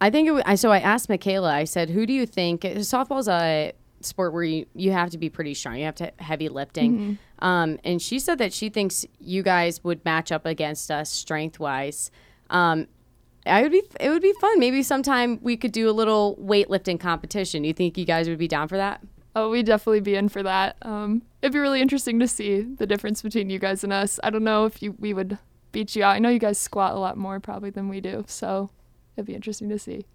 I 0.02 0.10
think 0.10 0.28
it. 0.28 0.32
wa- 0.32 0.42
I 0.46 0.56
so 0.56 0.70
I 0.72 0.80
asked 0.80 1.08
Michaela. 1.08 1.54
I 1.54 1.64
said, 1.64 1.92
"Who 1.92 2.06
do 2.06 2.12
you 2.14 2.26
think?" 2.26 2.62
Softball's 2.64 3.30
a 3.30 3.72
sport 4.02 4.34
where 4.34 4.44
you 4.44 4.66
you 4.76 4.92
have 4.92 5.12
to 5.12 5.18
be 5.18 5.30
pretty 5.30 5.54
strong. 5.54 5.78
You 5.78 5.86
have 5.86 5.96
to 5.96 6.12
heavy 6.18 6.50
lifting. 6.50 7.18
Um, 7.40 7.80
and 7.86 8.02
she 8.02 8.20
said 8.20 8.38
that 8.40 8.52
she 8.52 8.68
thinks 8.70 9.06
you 9.20 9.44
guys 9.44 9.82
would 9.84 10.04
match 10.04 10.32
up 10.32 10.46
against 10.46 10.92
us 10.92 11.10
strength 11.10 11.60
wise. 11.60 12.12
Um, 12.50 12.88
I 13.46 13.64
would 13.64 13.72
be. 13.72 13.82
It 14.00 14.10
would 14.10 14.22
be 14.22 14.34
fun. 14.40 14.60
Maybe 14.60 14.84
sometime 14.84 15.40
we 15.42 15.58
could 15.58 15.72
do 15.72 15.90
a 15.90 15.92
little 15.92 16.38
weightlifting 16.38 17.00
competition. 17.00 17.64
You 17.64 17.74
think 17.74 17.98
you 17.98 18.06
guys 18.06 18.30
would 18.30 18.38
be 18.38 18.48
down 18.48 18.68
for 18.68 18.78
that? 18.78 19.02
Oh, 19.36 19.50
we'd 19.50 19.66
definitely 19.66 20.02
be 20.02 20.16
in 20.16 20.30
for 20.30 20.44
that. 20.44 20.76
Um, 20.82 21.22
it'd 21.42 21.54
be 21.54 21.60
really 21.60 21.82
interesting 21.82 22.20
to 22.20 22.28
see 22.28 22.62
the 22.62 22.86
difference 22.86 23.22
between 23.22 23.50
you 23.50 23.60
guys 23.60 23.84
and 23.84 23.94
us. 23.94 24.20
I 24.24 24.30
don't 24.30 24.44
know 24.44 24.66
if 24.66 24.82
you 24.84 24.96
we 25.00 25.14
would 25.14 25.38
beat 25.72 25.96
you 25.96 26.04
out. 26.04 26.16
I 26.16 26.20
know 26.20 26.30
you 26.30 26.40
guys 26.40 26.58
squat 26.58 26.94
a 26.94 27.00
lot 27.00 27.18
more 27.18 27.40
probably 27.40 27.70
than 27.70 27.88
we 27.90 28.02
do, 28.02 28.26
so 28.28 28.70
it'd 29.16 29.26
be 29.26 29.36
interesting 29.36 29.70
to 29.70 29.80
see. 29.80 30.06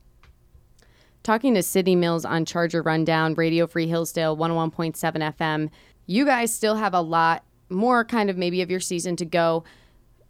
Talking 1.23 1.55
to 1.55 1.63
Sydney 1.63 1.97
Mills 1.97 2.25
on 2.25 2.45
Charger 2.45 2.83
Rundown, 2.83 3.35
Radio 3.35 3.67
Free 3.67 3.89
Hillsdale 3.89 4.37
101.7 4.37 5.35
FM. 5.37 5.71
You 6.07 6.25
guys 6.25 6.55
still 6.55 6.77
have 6.77 6.95
a 6.95 7.01
lot 7.01 7.43
more 7.69 8.05
kind 8.05 8.31
of 8.31 8.37
maybe 8.37 8.63
of 8.63 8.71
your 8.71 8.79
season 8.79 9.17
to 9.17 9.25
go. 9.25 9.65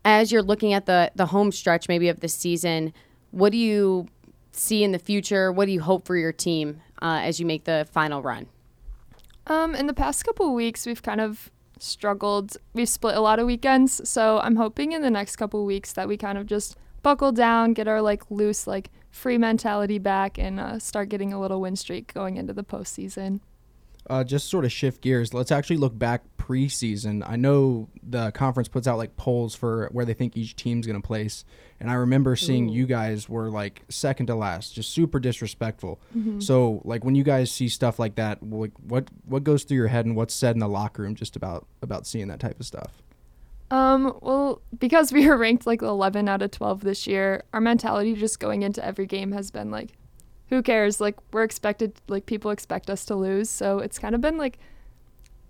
As 0.06 0.30
you're 0.30 0.40
looking 0.40 0.72
at 0.72 0.86
the 0.86 1.10
the 1.16 1.26
home 1.26 1.50
stretch 1.50 1.88
maybe 1.88 2.08
of 2.08 2.20
the 2.20 2.28
season, 2.28 2.94
what 3.32 3.50
do 3.50 3.58
you 3.58 4.06
see 4.52 4.84
in 4.84 4.92
the 4.92 5.00
future? 5.00 5.50
What 5.50 5.66
do 5.66 5.72
you 5.72 5.80
hope 5.80 6.06
for 6.06 6.16
your 6.16 6.32
team 6.32 6.80
uh, 7.02 7.20
as 7.24 7.40
you 7.40 7.44
make 7.44 7.64
the 7.64 7.88
final 7.90 8.22
run? 8.22 8.46
Um, 9.48 9.74
in 9.74 9.88
the 9.88 9.92
past 9.92 10.24
couple 10.24 10.54
weeks, 10.54 10.86
we've 10.86 11.02
kind 11.02 11.20
of 11.20 11.50
struggled. 11.80 12.56
We've 12.72 12.88
split 12.88 13.16
a 13.16 13.20
lot 13.20 13.40
of 13.40 13.46
weekends, 13.46 14.08
so 14.08 14.38
I'm 14.44 14.54
hoping 14.54 14.92
in 14.92 15.02
the 15.02 15.10
next 15.10 15.36
couple 15.36 15.64
weeks 15.66 15.92
that 15.94 16.06
we 16.06 16.16
kind 16.16 16.38
of 16.38 16.46
just 16.46 16.76
buckle 17.02 17.32
down, 17.32 17.72
get 17.72 17.88
our 17.88 18.00
like 18.00 18.30
loose, 18.30 18.68
like 18.68 18.92
free 19.10 19.38
mentality 19.38 19.98
back, 19.98 20.38
and 20.38 20.60
uh, 20.60 20.78
start 20.78 21.08
getting 21.08 21.32
a 21.32 21.40
little 21.40 21.60
win 21.60 21.74
streak 21.74 22.14
going 22.14 22.36
into 22.36 22.52
the 22.52 22.62
postseason. 22.62 23.40
Uh, 24.08 24.22
just 24.24 24.48
sort 24.48 24.64
of 24.64 24.72
shift 24.72 25.00
gears. 25.00 25.34
Let's 25.34 25.50
actually 25.50 25.78
look 25.78 25.98
back 25.98 26.22
preseason. 26.38 27.22
I 27.28 27.36
know 27.36 27.88
the 28.02 28.30
conference 28.30 28.68
puts 28.68 28.86
out 28.86 28.98
like 28.98 29.16
polls 29.16 29.54
for 29.54 29.88
where 29.92 30.04
they 30.04 30.14
think 30.14 30.36
each 30.36 30.54
team's 30.54 30.86
going 30.86 31.00
to 31.00 31.06
place, 31.06 31.44
and 31.80 31.90
I 31.90 31.94
remember 31.94 32.36
seeing 32.36 32.68
you 32.68 32.86
guys 32.86 33.28
were 33.28 33.50
like 33.50 33.82
second 33.88 34.26
to 34.26 34.34
last, 34.34 34.74
just 34.74 34.90
super 34.90 35.18
disrespectful. 35.18 36.00
So, 36.38 36.80
like 36.84 37.04
when 37.04 37.14
you 37.14 37.24
guys 37.24 37.50
see 37.50 37.68
stuff 37.68 37.98
like 37.98 38.14
that, 38.14 38.42
like 38.48 38.72
what 38.80 39.08
what 39.24 39.42
goes 39.44 39.64
through 39.64 39.78
your 39.78 39.88
head 39.88 40.06
and 40.06 40.14
what's 40.14 40.34
said 40.34 40.54
in 40.54 40.60
the 40.60 40.68
locker 40.68 41.02
room 41.02 41.14
just 41.14 41.34
about 41.36 41.66
about 41.82 42.06
seeing 42.06 42.28
that 42.28 42.40
type 42.40 42.60
of 42.60 42.66
stuff? 42.66 43.02
Um, 43.70 44.16
well, 44.22 44.62
because 44.78 45.12
we 45.12 45.26
were 45.28 45.36
ranked 45.36 45.66
like 45.66 45.82
11 45.82 46.28
out 46.28 46.42
of 46.42 46.50
12 46.52 46.82
this 46.82 47.06
year, 47.06 47.42
our 47.52 47.60
mentality 47.60 48.14
just 48.14 48.38
going 48.38 48.62
into 48.62 48.84
every 48.84 49.06
game 49.06 49.32
has 49.32 49.50
been 49.50 49.70
like, 49.70 49.90
who 50.48 50.62
cares? 50.62 51.00
Like, 51.00 51.16
we're 51.32 51.42
expected, 51.42 52.00
like, 52.08 52.26
people 52.26 52.50
expect 52.50 52.88
us 52.90 53.04
to 53.06 53.14
lose. 53.14 53.50
So 53.50 53.78
it's 53.80 53.98
kind 53.98 54.14
of 54.14 54.20
been 54.20 54.36
like 54.38 54.58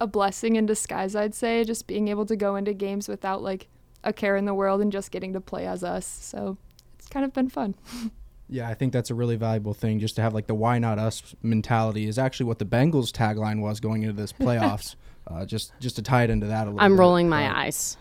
a 0.00 0.06
blessing 0.06 0.56
in 0.56 0.66
disguise, 0.66 1.14
I'd 1.16 1.34
say, 1.34 1.64
just 1.64 1.86
being 1.86 2.08
able 2.08 2.26
to 2.26 2.36
go 2.36 2.56
into 2.56 2.72
games 2.74 3.08
without 3.08 3.42
like 3.42 3.68
a 4.04 4.12
care 4.12 4.36
in 4.36 4.44
the 4.44 4.54
world 4.54 4.80
and 4.80 4.92
just 4.92 5.10
getting 5.10 5.32
to 5.32 5.40
play 5.40 5.66
as 5.66 5.82
us. 5.82 6.06
So 6.06 6.58
it's 6.98 7.08
kind 7.08 7.24
of 7.24 7.32
been 7.32 7.48
fun. 7.48 7.74
Yeah, 8.48 8.68
I 8.68 8.74
think 8.74 8.92
that's 8.92 9.10
a 9.10 9.14
really 9.16 9.34
valuable 9.34 9.74
thing 9.74 9.98
just 9.98 10.14
to 10.14 10.22
have 10.22 10.32
like 10.32 10.46
the 10.46 10.54
why 10.54 10.78
not 10.78 11.00
us 11.00 11.34
mentality 11.42 12.06
is 12.06 12.16
actually 12.16 12.46
what 12.46 12.60
the 12.60 12.64
Bengals 12.64 13.10
tagline 13.10 13.60
was 13.60 13.80
going 13.80 14.02
into 14.04 14.12
this 14.14 14.32
playoffs. 14.32 14.94
uh, 15.26 15.44
just 15.44 15.72
just 15.80 15.96
to 15.96 16.02
tie 16.02 16.22
it 16.22 16.30
into 16.30 16.46
that 16.46 16.68
a 16.68 16.70
little 16.70 16.80
I'm 16.80 16.92
bit. 16.92 17.00
rolling 17.00 17.28
my 17.28 17.48
But- 17.48 17.56
eyes. 17.56 17.96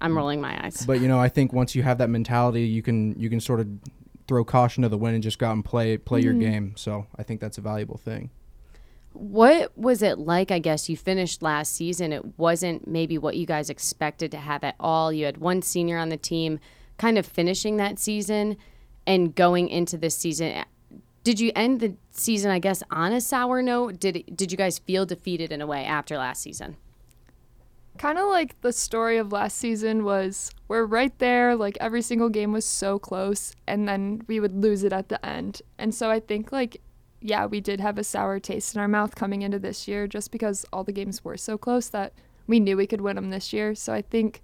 I'm 0.00 0.16
rolling 0.16 0.40
my 0.40 0.64
eyes. 0.64 0.84
But 0.86 1.00
you 1.00 1.08
know, 1.08 1.18
I 1.18 1.28
think 1.28 1.52
once 1.52 1.74
you 1.74 1.82
have 1.82 1.98
that 1.98 2.10
mentality, 2.10 2.62
you 2.62 2.80
can 2.80 3.18
you 3.18 3.28
can 3.28 3.40
sort 3.40 3.58
of 3.58 3.66
throw 4.28 4.44
caution 4.44 4.82
to 4.82 4.88
the 4.88 4.98
wind 4.98 5.14
and 5.14 5.22
just 5.22 5.38
go 5.38 5.48
out 5.48 5.52
and 5.52 5.64
play 5.64 5.96
play 5.96 6.20
your 6.20 6.34
mm-hmm. 6.34 6.52
game. 6.52 6.72
So 6.76 7.06
I 7.16 7.22
think 7.24 7.40
that's 7.40 7.58
a 7.58 7.62
valuable 7.62 7.96
thing. 7.96 8.30
What 9.14 9.76
was 9.76 10.02
it 10.02 10.18
like? 10.18 10.52
I 10.52 10.58
guess 10.60 10.88
you 10.88 10.96
finished 10.96 11.42
last 11.42 11.74
season. 11.74 12.12
It 12.12 12.38
wasn't 12.38 12.86
maybe 12.86 13.18
what 13.18 13.36
you 13.36 13.46
guys 13.46 13.70
expected 13.70 14.30
to 14.30 14.36
have 14.36 14.62
at 14.62 14.76
all. 14.78 15.12
You 15.12 15.24
had 15.24 15.38
one 15.38 15.62
senior 15.62 15.98
on 15.98 16.10
the 16.10 16.16
team, 16.16 16.60
kind 16.98 17.18
of 17.18 17.26
finishing 17.26 17.78
that 17.78 17.98
season 17.98 18.56
and 19.06 19.34
going 19.34 19.70
into 19.70 19.96
this 19.96 20.16
season. 20.16 20.62
Did 21.24 21.40
you 21.40 21.50
end 21.56 21.80
the 21.80 21.96
season, 22.10 22.50
I 22.50 22.58
guess, 22.58 22.82
on 22.90 23.12
a 23.12 23.20
sour 23.20 23.62
note? 23.62 23.98
Did 23.98 24.24
did 24.34 24.52
you 24.52 24.58
guys 24.58 24.78
feel 24.78 25.06
defeated 25.06 25.50
in 25.50 25.60
a 25.60 25.66
way 25.66 25.84
after 25.84 26.16
last 26.16 26.42
season? 26.42 26.76
Kind 27.98 28.18
of 28.18 28.28
like 28.28 28.60
the 28.60 28.72
story 28.72 29.18
of 29.18 29.32
last 29.32 29.58
season 29.58 30.04
was 30.04 30.50
we're 30.68 30.84
right 30.84 31.16
there 31.18 31.54
like 31.56 31.76
every 31.80 32.02
single 32.02 32.28
game 32.28 32.52
was 32.52 32.64
so 32.64 32.98
close 32.98 33.54
and 33.66 33.88
then 33.88 34.22
we 34.26 34.40
would 34.40 34.54
lose 34.54 34.84
it 34.84 34.92
at 34.92 35.08
the 35.08 35.24
end. 35.24 35.62
And 35.78 35.94
so 35.94 36.10
i 36.10 36.20
think 36.20 36.52
like 36.52 36.80
yeah 37.20 37.46
we 37.46 37.60
did 37.60 37.80
have 37.80 37.98
a 37.98 38.04
sour 38.04 38.38
taste 38.38 38.74
in 38.74 38.80
our 38.80 38.88
mouth 38.88 39.14
coming 39.14 39.42
into 39.42 39.58
this 39.58 39.88
year 39.88 40.06
just 40.06 40.30
because 40.30 40.64
all 40.72 40.84
the 40.84 40.92
games 40.92 41.24
were 41.24 41.36
so 41.36 41.58
close 41.58 41.88
that 41.88 42.12
we 42.46 42.60
knew 42.60 42.76
we 42.76 42.86
could 42.86 43.00
win 43.00 43.16
them 43.16 43.30
this 43.30 43.52
year. 43.52 43.74
So 43.74 43.92
i 43.92 44.02
think 44.02 44.42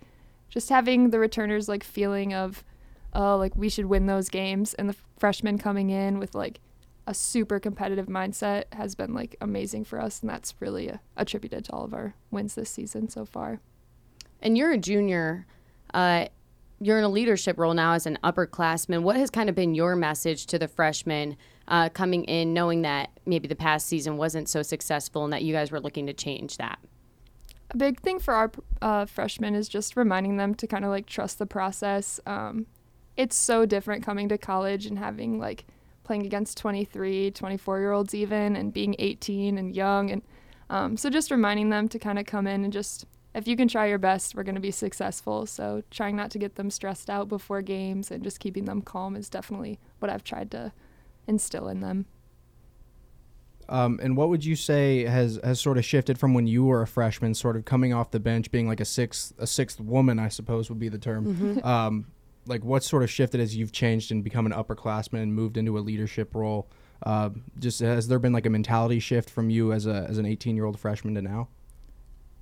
just 0.49 0.69
having 0.69 1.11
the 1.11 1.19
returners 1.19 1.69
like 1.69 1.85
feeling 1.85 2.35
of 2.35 2.65
oh 3.13 3.37
like 3.37 3.57
we 3.57 3.69
should 3.69 3.87
win 3.87 4.07
those 4.07 4.29
games 4.29 4.75
and 4.75 4.89
the 4.89 4.97
freshmen 5.19 5.59
coming 5.59 5.91
in 5.91 6.19
with 6.19 6.35
like 6.35 6.61
a 7.07 7.15
super 7.15 7.61
competitive 7.61 8.07
mindset 8.07 8.65
has 8.73 8.95
been 8.95 9.13
like 9.15 9.37
amazing 9.41 9.85
for 9.85 10.01
us 10.01 10.21
and 10.21 10.31
that's 10.31 10.55
really 10.61 10.91
uh, 10.91 10.97
attributed 11.17 11.65
to 11.65 11.73
all 11.73 11.85
of 11.85 11.93
our 11.95 12.15
wins 12.31 12.55
this 12.55 12.71
season 12.71 13.09
so 13.09 13.25
far 13.25 13.61
And 14.41 14.57
you're 14.59 14.73
a 14.73 14.79
junior. 14.79 15.47
Uh, 15.93 16.27
you're 16.81 16.99
in 16.99 17.05
a 17.05 17.09
leadership 17.09 17.57
role 17.59 17.73
now 17.73 17.93
as 17.93 18.05
an 18.05 18.19
upperclassman. 18.25 19.03
What 19.03 19.17
has 19.17 19.31
kind 19.31 19.49
of 19.49 19.55
been 19.55 19.75
your 19.75 19.97
message 19.97 20.47
to 20.47 20.59
the 20.59 20.69
freshmen 20.69 21.37
uh, 21.69 21.89
coming 21.89 22.25
in, 22.25 22.53
knowing 22.53 22.83
that 22.83 23.11
maybe 23.25 23.49
the 23.49 23.57
past 23.57 23.87
season 23.87 24.17
wasn't 24.17 24.49
so 24.49 24.61
successful 24.63 25.25
and 25.25 25.33
that 25.33 25.43
you 25.43 25.55
guys 25.55 25.71
were 25.71 25.81
looking 25.81 26.07
to 26.07 26.13
change 26.13 26.59
that? 26.59 26.79
a 27.71 27.77
big 27.77 28.01
thing 28.01 28.19
for 28.19 28.35
our 28.35 28.51
uh, 28.83 29.05
freshmen 29.05 29.55
is 29.55 29.69
just 29.69 29.97
reminding 29.97 30.37
them 30.37 30.55
to 30.55 30.67
kind 30.67 30.85
of 30.85 30.91
like 30.91 31.07
trust 31.07 31.39
the 31.39 31.47
process. 31.47 32.21
Um, 32.27 32.67
it's 33.17 33.37
so 33.37 33.67
different 33.67 34.05
coming 34.05 34.29
to 34.29 34.39
college 34.39 34.87
and 34.87 34.99
having 34.99 35.39
like 35.39 35.65
playing 36.05 36.25
against 36.27 36.57
23, 36.59 37.31
24 37.33 37.81
year 37.81 37.93
olds 37.93 38.15
even, 38.15 38.57
and 38.57 38.73
being 38.73 38.95
18 38.99 39.59
and 39.59 39.75
young. 39.75 40.11
And 40.11 40.23
um, 40.71 40.97
so 40.97 41.11
just 41.11 41.31
reminding 41.31 41.71
them 41.71 41.89
to 41.89 41.99
kind 41.99 42.19
of 42.19 42.27
come 42.27 42.47
in 42.47 42.65
and 42.65 42.73
just, 42.73 43.07
if 43.35 43.49
you 43.49 43.57
can 43.57 43.69
try 43.69 43.87
your 43.87 43.99
best, 43.99 44.35
we're 44.35 44.45
going 44.45 44.55
to 44.55 44.61
be 44.61 44.71
successful. 44.71 45.47
So 45.47 45.83
trying 45.91 46.17
not 46.17 46.31
to 46.33 46.39
get 46.39 46.55
them 46.55 46.71
stressed 46.71 47.11
out 47.11 47.29
before 47.29 47.63
games 47.63 48.11
and 48.11 48.23
just 48.23 48.39
keeping 48.39 48.67
them 48.67 48.83
calm 48.83 49.17
is 49.17 49.29
definitely 49.29 49.79
what 49.99 50.11
I've 50.11 50.25
tried 50.25 50.51
to 50.53 50.73
instill 51.27 51.69
in 51.69 51.81
them. 51.81 52.07
Um, 53.69 53.99
and 54.03 54.17
what 54.17 54.29
would 54.29 54.45
you 54.45 54.57
say 54.57 55.05
has 55.05 55.41
has 55.43 55.59
sort 55.59 55.79
of 55.79 55.87
shifted 55.87 56.19
from 56.19 56.35
when 56.35 56.47
you 56.47 56.65
were 56.65 56.83
a 56.83 56.87
freshman, 56.87 57.35
sort 57.35 57.57
of 57.57 57.65
coming 57.65 57.95
off 57.95 58.11
the 58.11 58.21
bench, 58.21 58.51
being 58.51 58.69
like 58.69 58.81
a 58.81 58.85
sixth 58.85 59.33
a 59.39 59.47
sixth 59.47 59.81
woman, 59.81 60.19
I 60.19 60.29
suppose 60.29 60.69
would 60.69 60.79
be 60.79 60.91
the 60.91 60.99
term. 60.99 61.61
Um, 61.65 62.07
like 62.47 62.65
what 62.65 62.83
sort 62.83 63.03
of 63.03 63.11
shifted 63.11 63.41
as 63.41 63.57
you've 63.57 63.73
changed 63.73 64.11
and 64.11 64.23
become 64.23 64.47
an 64.47 64.53
upperclassman 64.53 65.23
and 65.23 65.35
moved 65.35 65.57
into 65.57 65.79
a 65.79 65.81
leadership 65.81 66.35
role? 66.35 66.69
Uh, 67.03 67.31
just 67.59 67.81
has 67.81 68.09
there 68.09 68.19
been 68.19 68.33
like 68.33 68.47
a 68.47 68.51
mentality 68.51 68.99
shift 68.99 69.29
from 69.29 69.51
you 69.51 69.73
as 69.73 69.87
a 69.87 70.07
as 70.09 70.19
an 70.19 70.27
18 70.27 70.57
year 70.57 70.65
old 70.65 70.79
freshman 70.79 71.15
to 71.15 71.23
now? 71.23 71.49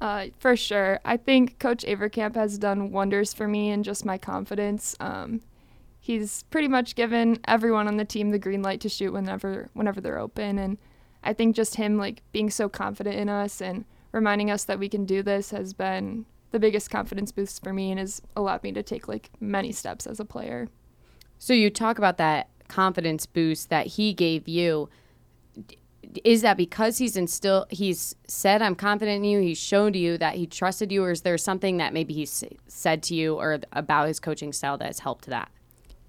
Uh, 0.00 0.26
for 0.38 0.56
sure. 0.56 0.99
I 1.04 1.16
think 1.16 1.61
Coach 1.61 1.85
Avercamp 1.85 2.35
has 2.35 2.59
done 2.59 2.90
wonders 2.90 3.32
for 3.32 3.47
me 3.47 3.71
and 3.71 3.85
just 3.85 4.04
my 4.04 4.18
confidence. 4.18 4.97
Um, 4.99 5.42
he's 6.00 6.42
pretty 6.50 6.66
much 6.66 6.97
given 6.97 7.38
everyone 7.47 7.87
on 7.87 7.99
the 7.99 8.04
team 8.04 8.30
the 8.30 8.38
green 8.38 8.62
light 8.62 8.80
to 8.80 8.88
shoot 8.88 9.12
whenever 9.12 9.71
whenever 9.75 10.00
they're 10.00 10.18
open, 10.18 10.59
and 10.59 10.78
I 11.23 11.32
think 11.32 11.54
just 11.54 11.76
him 11.76 11.99
like 11.99 12.23
being 12.32 12.50
so 12.50 12.68
confident 12.68 13.16
in 13.16 13.28
us 13.28 13.61
and 13.61 13.85
reminding 14.11 14.50
us 14.50 14.64
that 14.64 14.78
we 14.78 14.88
can 14.88 15.06
do 15.06 15.23
this 15.23 15.50
has 15.50 15.73
been 15.73 16.26
the 16.52 16.61
biggest 16.61 16.90
confidence 16.90 17.32
boost 17.32 17.62
for 17.62 17.73
me 17.73 17.90
and 17.90 17.99
has 17.99 18.23
allowed 18.37 18.62
me 18.62 18.73
to 18.73 18.82
take 18.82 19.09
like 19.09 19.30
many 19.40 19.73
steps 19.73 20.06
as 20.06 20.21
a 20.21 20.25
player. 20.25 20.68
So 21.38 21.52
you 21.52 21.71
talk 21.71 21.99
about 21.99 22.18
that 22.18 22.49
confidence 22.68 23.26
boost 23.26 23.68
that 23.71 23.87
he 23.88 24.12
gave 24.12 24.47
you. 24.47 24.88
Is 26.25 26.42
that 26.42 26.56
because 26.56 26.99
he's 26.99 27.16
instill 27.16 27.66
he's 27.71 28.14
said 28.28 28.62
I'm 28.62 28.75
confident 28.75 29.18
in 29.18 29.25
you, 29.25 29.40
he's 29.40 29.59
shown 29.59 29.92
to 29.94 29.99
you 29.99 30.18
that 30.18 30.35
he 30.35 30.47
trusted 30.47 30.92
you, 30.92 31.02
or 31.02 31.11
is 31.11 31.23
there 31.23 31.38
something 31.38 31.78
that 31.78 31.92
maybe 31.92 32.14
he 32.14 32.26
said 32.26 33.02
to 33.04 33.14
you 33.14 33.35
or 33.35 33.61
about 33.73 34.09
his 34.09 34.21
coaching 34.21 34.52
style 34.52 34.76
that 34.78 34.87
has 34.87 35.00
helped 35.00 35.26
that? 35.26 35.50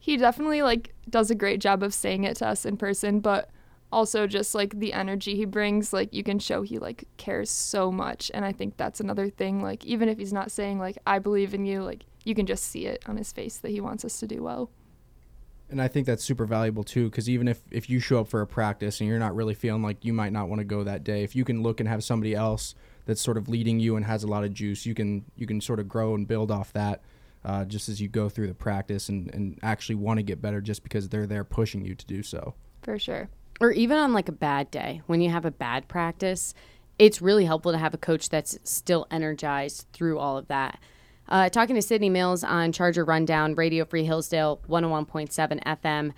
he 0.04 0.18
definitely 0.18 0.62
like 0.62 0.94
does 1.10 1.32
a 1.32 1.36
great 1.36 1.62
job 1.62 1.82
of 1.82 1.94
saying 1.94 2.26
it 2.26 2.36
to 2.36 2.46
us 2.46 2.66
in 2.66 2.76
person 2.76 3.22
but 3.22 3.50
also 3.94 4.28
just 4.28 4.56
like 4.56 4.80
the 4.80 4.92
energy 4.94 5.36
he 5.36 5.46
brings 5.46 5.94
like 5.94 6.14
you 6.14 6.24
can 6.24 6.40
show 6.40 6.64
he 6.64 6.80
like 6.80 7.06
cares 7.18 7.50
so 7.50 7.92
much. 7.92 8.32
And 8.34 8.44
i 8.44 8.52
think 8.52 8.78
that's 8.78 9.00
another 9.00 9.30
thing 9.30 9.62
like 9.62 9.86
even 9.86 10.10
if 10.10 10.18
he's 10.18 10.34
not 10.34 10.52
saying 10.52 10.80
like 10.80 10.98
i 11.06 11.20
believe 11.20 11.54
in 11.54 11.66
you 11.66 11.84
like 11.84 12.06
you 12.24 12.36
can 12.36 12.46
just 12.46 12.66
see 12.66 12.86
it 12.86 13.04
on 13.08 13.18
his 13.18 13.32
face 13.32 13.58
that 13.58 13.72
he 13.72 13.82
wants 13.82 14.06
us 14.06 14.20
to 14.20 14.28
do 14.28 14.42
well. 14.44 14.70
And 15.70 15.82
I 15.82 15.88
think 15.88 16.06
that's 16.06 16.24
super 16.24 16.46
valuable 16.46 16.84
too, 16.84 17.10
because 17.10 17.30
even 17.30 17.48
if, 17.48 17.62
if 17.72 17.90
you 17.90 18.00
show 18.00 18.20
up 18.20 18.28
for 18.28 18.42
a 18.42 18.48
practice 18.48 19.00
and 19.00 19.10
you're 19.10 19.20
not 19.20 19.36
really 19.36 19.54
feeling 19.54 19.82
like 19.82 20.06
you 20.06 20.14
might 20.14 20.32
not 20.32 20.48
want 20.48 20.60
to 20.60 20.66
go 20.66 20.84
that 20.84 21.04
day, 21.04 21.24
if 21.24 21.36
you 21.36 21.44
can 21.44 21.64
look 21.64 21.80
and 21.80 21.90
have 21.90 22.04
somebody 22.04 22.36
else 22.36 22.76
that's 23.06 23.22
sort 23.22 23.38
of 23.38 23.50
leading 23.50 23.80
you 23.80 23.96
and 23.96 24.06
has 24.06 24.24
a 24.24 24.28
lot 24.28 24.44
of 24.44 24.54
juice, 24.54 24.86
you 24.86 24.94
can 24.94 25.26
you 25.36 25.48
can 25.48 25.60
sort 25.60 25.80
of 25.80 25.88
grow 25.90 26.14
and 26.16 26.28
build 26.28 26.52
off 26.52 26.72
that, 26.74 27.02
uh, 27.44 27.66
just 27.66 27.90
as 27.90 28.00
you 28.00 28.08
go 28.08 28.30
through 28.30 28.48
the 28.48 28.54
practice 28.54 29.10
and, 29.10 29.34
and 29.34 29.60
actually 29.64 29.96
want 29.96 30.18
to 30.20 30.24
get 30.24 30.42
better 30.42 30.62
just 30.62 30.84
because 30.84 31.10
they're 31.10 31.28
there 31.28 31.44
pushing 31.44 31.84
you 31.84 31.96
to 31.96 32.06
do 32.06 32.22
so. 32.22 32.54
for 32.84 33.00
sure 33.00 33.30
or 33.62 33.72
even 33.72 33.98
on 33.98 34.14
like 34.14 34.30
a 34.30 34.34
bad 34.34 34.70
day 34.72 35.02
when 35.08 35.22
you 35.22 35.30
have 35.30 35.46
a 35.46 35.52
bad 35.52 35.88
practice 35.88 36.54
it's 37.00 37.22
really 37.22 37.46
helpful 37.46 37.72
to 37.72 37.78
have 37.78 37.94
a 37.94 37.98
coach 37.98 38.30
that's 38.30 38.58
still 38.64 39.08
energized 39.10 39.88
through 39.94 40.20
all 40.20 40.38
of 40.38 40.48
that. 40.48 40.80
Uh, 41.28 41.50
talking 41.50 41.76
to 41.76 41.82
sydney 41.82 42.10
mills 42.10 42.44
on 42.44 42.72
charger 42.72 43.06
rundown 43.06 43.56
radio 43.56 43.86
free 43.86 44.04
hillsdale 44.04 44.60
101.7 44.68 45.64
fm 45.64 46.12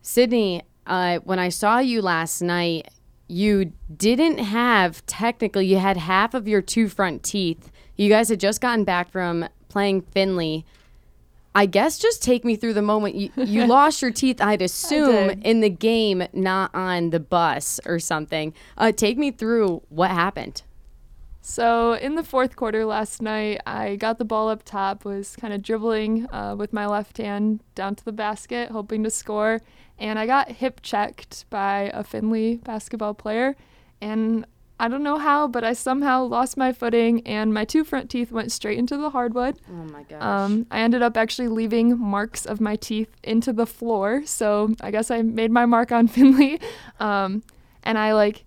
sydney 0.00 0.62
uh, 0.86 1.18
when 1.24 1.38
i 1.38 1.50
saw 1.50 1.78
you 1.78 2.00
last 2.00 2.40
night 2.40 2.88
you 3.28 3.72
didn't 3.94 4.38
have 4.38 5.04
technically 5.06 5.66
you 5.66 5.78
had 5.78 5.96
half 5.96 6.34
of 6.34 6.46
your 6.46 6.62
two 6.62 6.88
front 6.88 7.22
teeth. 7.22 7.70
You 7.96 8.08
guys 8.08 8.28
had 8.28 8.40
just 8.40 8.60
gotten 8.60 8.84
back 8.84 9.10
from 9.10 9.48
playing 9.68 10.02
findlay 10.02 10.64
I 11.54 11.66
guess 11.66 11.98
just 11.98 12.22
take 12.22 12.44
me 12.44 12.56
through 12.56 12.74
the 12.74 12.82
moment 12.82 13.14
you, 13.14 13.30
you 13.36 13.66
lost 13.68 14.02
your 14.02 14.10
teeth. 14.10 14.40
I'd 14.40 14.62
assume 14.62 15.30
in 15.42 15.60
the 15.60 15.70
game, 15.70 16.26
not 16.32 16.74
on 16.74 17.10
the 17.10 17.20
bus 17.20 17.78
or 17.86 17.98
something. 17.98 18.52
Uh, 18.76 18.90
take 18.90 19.16
me 19.16 19.30
through 19.30 19.82
what 19.88 20.10
happened. 20.10 20.62
So 21.46 21.92
in 21.92 22.14
the 22.14 22.24
fourth 22.24 22.56
quarter 22.56 22.86
last 22.86 23.20
night, 23.20 23.60
I 23.66 23.96
got 23.96 24.16
the 24.16 24.24
ball 24.24 24.48
up 24.48 24.62
top, 24.64 25.04
was 25.04 25.36
kind 25.36 25.52
of 25.52 25.62
dribbling 25.62 26.26
uh, 26.32 26.56
with 26.56 26.72
my 26.72 26.86
left 26.86 27.18
hand 27.18 27.60
down 27.74 27.94
to 27.96 28.04
the 28.04 28.12
basket, 28.12 28.70
hoping 28.70 29.04
to 29.04 29.10
score, 29.10 29.60
and 29.98 30.18
I 30.18 30.26
got 30.26 30.52
hip 30.52 30.80
checked 30.82 31.44
by 31.50 31.90
a 31.92 32.02
Findlay 32.02 32.56
basketball 32.56 33.12
player, 33.12 33.56
and 34.00 34.46
I 34.78 34.88
don't 34.88 35.04
know 35.04 35.18
how, 35.18 35.46
but 35.46 35.62
I 35.62 35.72
somehow 35.72 36.24
lost 36.24 36.56
my 36.56 36.72
footing, 36.72 37.24
and 37.26 37.54
my 37.54 37.64
two 37.64 37.84
front 37.84 38.10
teeth 38.10 38.32
went 38.32 38.50
straight 38.50 38.78
into 38.78 38.96
the 38.96 39.10
hardwood. 39.10 39.58
Oh 39.70 39.84
my 39.92 40.02
gosh. 40.02 40.20
Um, 40.20 40.66
I 40.70 40.80
ended 40.80 41.00
up 41.00 41.16
actually 41.16 41.48
leaving 41.48 41.96
marks 41.98 42.44
of 42.44 42.60
my 42.60 42.74
teeth 42.76 43.14
into 43.22 43.52
the 43.52 43.66
floor, 43.66 44.22
so 44.26 44.74
I 44.80 44.90
guess 44.90 45.10
I 45.10 45.22
made 45.22 45.52
my 45.52 45.64
mark 45.64 45.92
on 45.92 46.08
Findlay. 46.08 46.58
Um, 46.98 47.44
and 47.84 47.98
I 47.98 48.14
like 48.14 48.44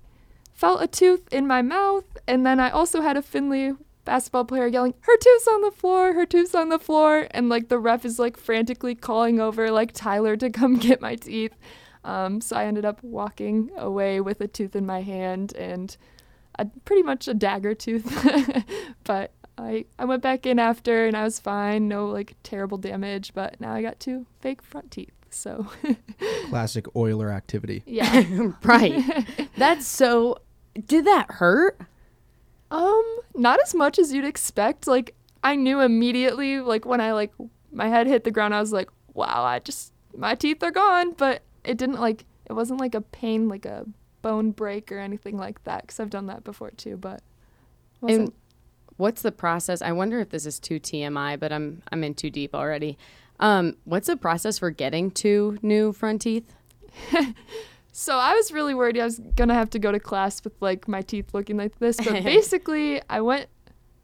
felt 0.53 0.81
a 0.81 0.88
tooth 0.88 1.31
in 1.31 1.48
my 1.48 1.62
mouth, 1.62 2.05
and 2.27 2.46
then 2.46 2.60
I 2.60 2.72
also 2.72 3.01
had 3.01 3.15
a 3.15 3.22
Findlay 3.22 3.74
basketball 4.03 4.46
player 4.46 4.67
yelling, 4.67 4.96
"Her 5.01 5.17
tooth's 5.17 5.48
on 5.48 5.62
the 5.62 5.72
floor! 5.72 6.13
Her 6.13 6.25
tooth's 6.25 6.55
on 6.55 6.69
the 6.69 6.79
floor!" 6.79 7.27
And 7.31 7.48
like 7.48 7.69
the 7.69 7.79
ref 7.79 8.03
is 8.03 8.19
like 8.19 8.36
frantically 8.36 8.96
calling 8.96 9.39
over 9.39 9.72
like 9.72 9.91
Tyler 9.93 10.36
to 10.36 10.50
come 10.50 10.75
get 10.79 11.00
my 11.00 11.15
teeth. 11.15 11.55
Um, 12.03 12.41
so 12.41 12.55
I 12.55 12.65
ended 12.65 12.86
up 12.86 13.03
walking 13.03 13.69
away 13.77 14.19
with 14.22 14.41
a 14.41 14.48
tooth 14.48 14.75
in 14.75 14.86
my 14.86 15.01
hand 15.01 15.53
and 15.55 15.96
a, 16.60 16.66
pretty 16.86 17.04
much 17.04 17.28
a 17.28 17.34
dagger 17.34 17.74
tooth, 17.74 18.06
but 19.04 19.32
I, 19.58 19.86
I 19.98 20.06
went 20.06 20.22
back 20.22 20.46
in 20.46 20.60
after 20.60 21.06
and 21.06 21.16
I 21.18 21.24
was 21.24 21.40
fine, 21.40 21.88
no 21.88 22.08
like 22.08 22.36
terrible 22.44 22.78
damage, 22.78 23.34
but 23.34 23.60
now 23.60 23.74
I 23.74 23.82
got 23.82 24.00
two 24.00 24.26
fake 24.40 24.62
front 24.62 24.92
teeth. 24.92 25.12
So 25.30 25.68
Classic 26.50 26.86
Oiler 26.96 27.32
activity. 27.32 27.84
yeah. 27.86 28.52
right. 28.64 29.28
That's 29.58 29.86
so. 29.86 30.38
Did 30.88 31.06
that 31.06 31.32
hurt? 31.32 31.80
um 32.70 33.20
not 33.34 33.60
as 33.64 33.74
much 33.74 33.98
as 34.00 34.12
you'd 34.12 34.26
expect. 34.26 34.88
Like 34.88 35.16
I 35.44 35.56
knew 35.56 35.80
immediately 35.80 36.60
like 36.60 36.86
when 36.86 37.02
I 37.02 37.14
like 37.14 37.34
my 37.72 37.88
head 37.88 38.08
hit 38.08 38.24
the 38.24 38.32
ground 38.32 38.54
I 38.54 38.60
was 38.60 38.74
like, 38.74 38.90
wow, 39.14 39.44
I 39.44 39.60
just 39.60 39.94
my 40.16 40.36
teeth 40.36 40.62
are 40.64 40.72
gone, 40.72 41.14
but 41.14 41.44
it 41.64 41.78
didn't 41.78 42.00
like 42.00 42.26
it 42.50 42.54
wasn't 42.54 42.80
like 42.80 42.96
a 42.96 43.02
pain 43.02 43.48
like 43.48 43.66
a 43.66 43.86
bone 44.27 44.51
break 44.51 44.91
or 44.91 45.00
anything 45.00 45.38
like 45.38 45.63
that 45.63 45.81
because 45.81 46.00
I've 46.00 46.10
done 46.10 46.25
that 46.27 46.43
before 46.43 46.72
too. 46.72 46.98
But 46.98 47.22
wasn't 48.01 48.19
And 48.19 48.34
what's 48.98 49.22
the 49.22 49.31
process? 49.31 49.81
I 49.81 49.91
wonder 49.91 50.19
if 50.19 50.29
this 50.29 50.46
is 50.46 50.60
too 50.60 50.79
TMI, 50.79 51.39
but 51.39 51.51
I'm 51.53 51.81
I'm 51.91 52.03
in 52.03 52.13
too 52.13 52.29
deep 52.29 52.53
already. 52.53 52.98
Um, 53.39 53.77
what's 53.86 54.07
the 54.07 54.17
process 54.17 54.57
for 54.60 54.72
getting 54.72 55.12
two 55.12 55.57
new 55.62 55.93
front 55.93 56.22
teeth? 56.22 56.53
So 58.00 58.15
I 58.15 58.36
was 58.36 58.51
really 58.51 58.75
worried 58.75 58.96
I 59.00 59.05
was 59.05 59.17
gonna 59.36 59.55
have 59.55 59.72
to 59.72 59.79
go 59.79 59.91
to 59.91 60.00
class 60.00 60.43
with 60.43 60.53
like 60.62 60.88
my 60.88 61.01
teeth 61.01 61.34
looking 61.34 61.57
like 61.57 61.79
this, 61.79 61.98
but 61.98 62.24
basically 62.24 63.01
I 63.10 63.22
went. 63.22 63.48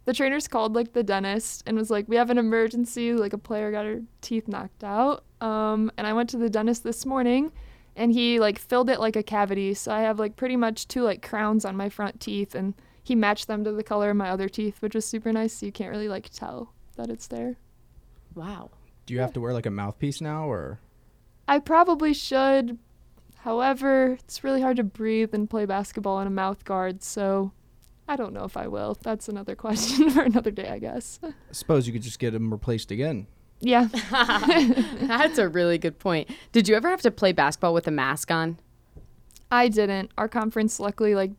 The 0.05 0.13
trainers 0.13 0.47
called 0.47 0.73
like 0.73 0.93
the 0.93 1.03
dentist 1.03 1.61
and 1.67 1.77
was 1.77 1.91
like, 1.91 2.09
"We 2.09 2.15
have 2.15 2.31
an 2.31 2.39
emergency. 2.39 3.13
Like 3.13 3.33
a 3.33 3.37
player 3.37 3.71
got 3.71 3.85
her 3.85 4.01
teeth 4.21 4.47
knocked 4.47 4.83
out." 4.83 5.25
Um, 5.41 5.91
and 5.95 6.07
I 6.07 6.13
went 6.13 6.27
to 6.31 6.37
the 6.37 6.49
dentist 6.49 6.83
this 6.83 7.05
morning, 7.05 7.51
and 7.95 8.11
he 8.11 8.39
like 8.39 8.59
filled 8.59 8.89
it 8.89 8.99
like 8.99 9.15
a 9.15 9.23
cavity. 9.23 9.73
So 9.73 9.91
I 9.91 10.01
have 10.01 10.19
like 10.19 10.35
pretty 10.35 10.55
much 10.55 10.87
two 10.87 11.03
like 11.03 11.27
crowns 11.27 11.65
on 11.65 11.75
my 11.75 11.89
front 11.89 12.19
teeth, 12.19 12.55
and 12.55 12.73
he 13.03 13.15
matched 13.15 13.47
them 13.47 13.63
to 13.63 13.71
the 13.71 13.83
color 13.83 14.09
of 14.09 14.17
my 14.17 14.29
other 14.29 14.49
teeth, 14.49 14.81
which 14.81 14.95
was 14.95 15.05
super 15.05 15.31
nice. 15.31 15.53
So 15.53 15.65
you 15.65 15.71
can't 15.71 15.91
really 15.91 16.09
like 16.09 16.29
tell 16.29 16.73
that 16.95 17.09
it's 17.09 17.27
there. 17.27 17.57
Wow. 18.35 18.71
Do 19.05 19.13
you 19.13 19.19
have 19.19 19.33
to 19.33 19.41
wear 19.41 19.53
like 19.53 19.65
a 19.65 19.71
mouthpiece 19.71 20.21
now, 20.21 20.49
or 20.49 20.79
I 21.47 21.59
probably 21.59 22.13
should. 22.13 22.77
However, 23.37 24.17
it's 24.23 24.43
really 24.43 24.61
hard 24.61 24.77
to 24.77 24.83
breathe 24.83 25.33
and 25.33 25.49
play 25.49 25.65
basketball 25.65 26.21
in 26.21 26.27
a 26.27 26.31
mouth 26.31 26.63
guard, 26.63 27.03
so 27.03 27.51
I 28.07 28.15
don't 28.15 28.33
know 28.33 28.45
if 28.45 28.55
I 28.55 28.67
will. 28.67 28.97
That's 29.01 29.27
another 29.27 29.55
question 29.57 30.09
for 30.09 30.21
another 30.21 30.51
day, 30.51 30.69
I 30.69 30.79
guess. 30.79 31.19
I 31.21 31.33
suppose 31.51 31.85
you 31.85 31.93
could 31.93 32.01
just 32.01 32.19
get 32.19 32.31
them 32.31 32.51
replaced 32.51 32.91
again? 32.91 33.27
Yeah. 33.63 33.87
That's 35.01 35.37
a 35.37 35.47
really 35.49 35.77
good 35.77 35.97
point. 35.99 36.29
Did 36.51 36.67
you 36.67 36.75
ever 36.75 36.89
have 36.89 37.01
to 37.01 37.11
play 37.11 37.31
basketball 37.31 37.73
with 37.73 37.87
a 37.87 37.91
mask 37.91 38.29
on? 38.29 38.59
I 39.51 39.67
didn't. 39.69 40.11
Our 40.17 40.27
conference 40.27 40.79
luckily 40.79 41.15
like 41.15 41.31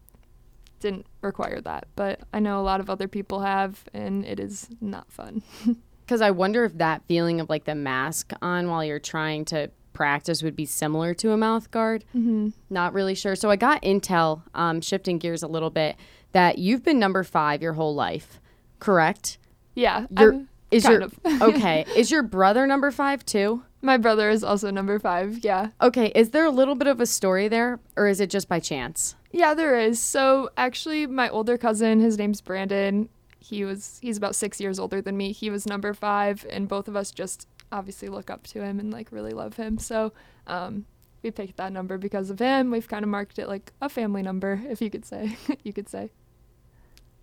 didn't 0.80 1.06
require 1.20 1.60
that, 1.60 1.86
but 1.96 2.20
I 2.32 2.40
know 2.40 2.60
a 2.60 2.62
lot 2.62 2.80
of 2.80 2.88
other 2.90 3.08
people 3.08 3.40
have 3.40 3.84
and 3.94 4.24
it 4.24 4.40
is 4.40 4.68
not 4.80 5.10
fun. 5.12 5.42
Because 6.04 6.20
I 6.20 6.32
wonder 6.32 6.66
if 6.66 6.76
that 6.76 7.00
feeling 7.08 7.40
of 7.40 7.48
like 7.48 7.64
the 7.64 7.74
mask 7.74 8.34
on 8.42 8.68
while 8.68 8.84
you're 8.84 8.98
trying 8.98 9.46
to 9.46 9.70
practice 9.94 10.42
would 10.42 10.54
be 10.54 10.66
similar 10.66 11.14
to 11.14 11.30
a 11.30 11.36
mouth 11.38 11.70
guard. 11.70 12.04
Mm-hmm. 12.14 12.48
Not 12.68 12.92
really 12.92 13.14
sure. 13.14 13.34
So 13.34 13.48
I 13.48 13.56
got 13.56 13.80
intel, 13.80 14.42
um, 14.54 14.82
shifting 14.82 15.16
gears 15.16 15.42
a 15.42 15.46
little 15.46 15.70
bit, 15.70 15.96
that 16.32 16.58
you've 16.58 16.82
been 16.84 16.98
number 16.98 17.24
five 17.24 17.62
your 17.62 17.72
whole 17.72 17.94
life, 17.94 18.38
correct? 18.80 19.38
Yeah. 19.74 20.06
Your 20.18 20.32
I'm- 20.34 20.48
is 20.74 20.84
kind 20.84 21.12
your 21.24 21.42
okay? 21.48 21.84
Is 21.96 22.10
your 22.10 22.22
brother 22.22 22.66
number 22.66 22.90
five 22.90 23.24
too? 23.24 23.62
My 23.84 23.98
brother 23.98 24.30
is 24.30 24.42
also 24.42 24.70
number 24.70 24.98
5. 24.98 25.44
Yeah. 25.44 25.68
Okay, 25.78 26.10
is 26.14 26.30
there 26.30 26.46
a 26.46 26.50
little 26.50 26.74
bit 26.74 26.88
of 26.88 27.02
a 27.02 27.06
story 27.06 27.48
there, 27.48 27.80
or 27.96 28.06
is 28.06 28.18
it 28.18 28.30
just 28.30 28.48
by 28.48 28.58
chance? 28.58 29.14
Yeah, 29.30 29.52
there 29.52 29.78
is. 29.78 30.00
So 30.00 30.48
actually, 30.56 31.06
my 31.06 31.28
older 31.28 31.58
cousin, 31.58 32.00
his 32.00 32.16
name's 32.16 32.40
Brandon. 32.40 33.10
He 33.40 33.62
was 33.62 33.98
he's 34.00 34.16
about 34.16 34.34
six 34.34 34.58
years 34.58 34.78
older 34.78 35.02
than 35.02 35.18
me. 35.18 35.32
He 35.32 35.50
was 35.50 35.66
number 35.66 35.92
five, 35.92 36.46
and 36.48 36.66
both 36.66 36.88
of 36.88 36.96
us 36.96 37.10
just 37.10 37.46
obviously 37.72 38.08
look 38.08 38.30
up 38.30 38.46
to 38.46 38.62
him 38.62 38.80
and 38.80 38.90
like 38.90 39.12
really 39.12 39.32
love 39.32 39.56
him. 39.56 39.76
So 39.76 40.14
um, 40.46 40.86
we 41.22 41.30
picked 41.30 41.58
that 41.58 41.70
number 41.70 41.98
because 41.98 42.30
of 42.30 42.38
him. 42.38 42.70
We've 42.70 42.88
kind 42.88 43.04
of 43.04 43.10
marked 43.10 43.38
it 43.38 43.48
like 43.48 43.72
a 43.82 43.90
family 43.90 44.22
number, 44.22 44.62
if 44.66 44.80
you 44.80 44.88
could 44.88 45.04
say. 45.04 45.36
you 45.62 45.74
could 45.74 45.90
say. 45.90 46.08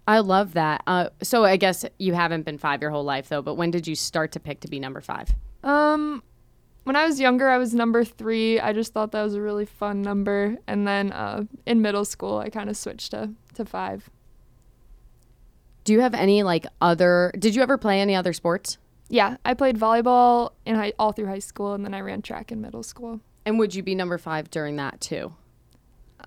I 0.08 0.20
love 0.20 0.53
that. 0.53 0.84
Uh, 0.88 1.10
so 1.22 1.46
I 1.46 1.58
guess 1.58 1.86
you 2.00 2.13
haven't 2.13 2.43
been 2.43 2.58
five 2.58 2.81
your 2.81 2.91
whole 2.91 3.03
life 3.03 3.29
though. 3.29 3.41
But 3.41 3.55
when 3.55 3.72
did 3.72 3.88
you 3.88 3.96
start 3.96 4.31
to 4.34 4.39
pick 4.39 4.60
to 4.62 4.67
be 4.67 4.79
number 4.79 5.01
five? 5.01 5.34
Um, 5.63 6.24
when 6.84 6.96
I 6.96 7.05
was 7.05 7.20
younger, 7.20 7.48
I 7.48 7.58
was 7.58 7.74
number 7.74 8.03
three. 8.03 8.60
I 8.60 8.74
just 8.74 8.93
thought 8.93 9.12
that 9.12 9.24
was 9.24 9.36
a 9.36 9.41
really 9.41 9.65
fun 9.65 10.01
number, 10.01 10.58
and 10.67 10.88
then 10.88 11.12
uh, 11.12 11.43
in 11.65 11.81
middle 11.81 12.05
school, 12.05 12.39
I 12.39 12.50
kind 12.50 12.70
of 12.70 12.77
switched 12.77 13.11
to 13.11 13.31
to 13.53 13.66
five. 13.66 14.09
Do 15.83 15.94
you 15.94 16.01
have 16.01 16.14
any 16.14 16.44
like 16.44 16.66
other? 16.81 17.31
Did 17.37 17.55
you 17.55 17.61
ever 17.61 17.77
play 17.77 18.01
any 18.01 18.16
other 18.16 18.33
sports? 18.33 18.77
Yeah, 19.09 19.37
I 19.44 19.53
played 19.53 19.77
volleyball 19.77 20.51
in 20.66 20.75
high, 20.75 20.94
all 20.98 21.11
through 21.11 21.27
high 21.27 21.40
school, 21.40 21.74
and 21.74 21.83
then 21.85 21.94
I 21.94 22.01
ran 22.01 22.22
track 22.22 22.51
in 22.51 22.61
middle 22.61 22.83
school. 22.83 23.20
And 23.46 23.59
would 23.59 23.75
you 23.75 23.83
be 23.83 23.94
number 23.94 24.18
five 24.18 24.50
during 24.50 24.77
that 24.77 25.01
too? 25.01 25.33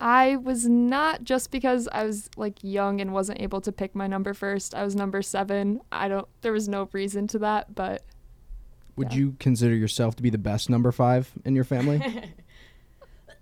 I 0.00 0.36
was 0.36 0.66
not 0.66 1.24
just 1.24 1.50
because 1.50 1.88
I 1.92 2.04
was 2.04 2.28
like 2.36 2.56
young 2.62 3.00
and 3.00 3.12
wasn't 3.12 3.40
able 3.40 3.60
to 3.62 3.72
pick 3.72 3.94
my 3.94 4.06
number 4.06 4.34
first. 4.34 4.74
I 4.74 4.84
was 4.84 4.94
number 4.96 5.22
seven. 5.22 5.80
I 5.92 6.08
don't. 6.08 6.26
There 6.42 6.52
was 6.52 6.68
no 6.68 6.88
reason 6.92 7.26
to 7.28 7.38
that, 7.40 7.74
but 7.74 8.02
Would 8.96 9.12
Yeah. 9.12 9.18
you 9.18 9.36
consider 9.40 9.74
yourself 9.74 10.16
to 10.16 10.22
be 10.22 10.30
the 10.30 10.38
best 10.38 10.70
number 10.70 10.92
five 10.92 11.30
in 11.44 11.54
your 11.54 11.64
family? 11.64 12.00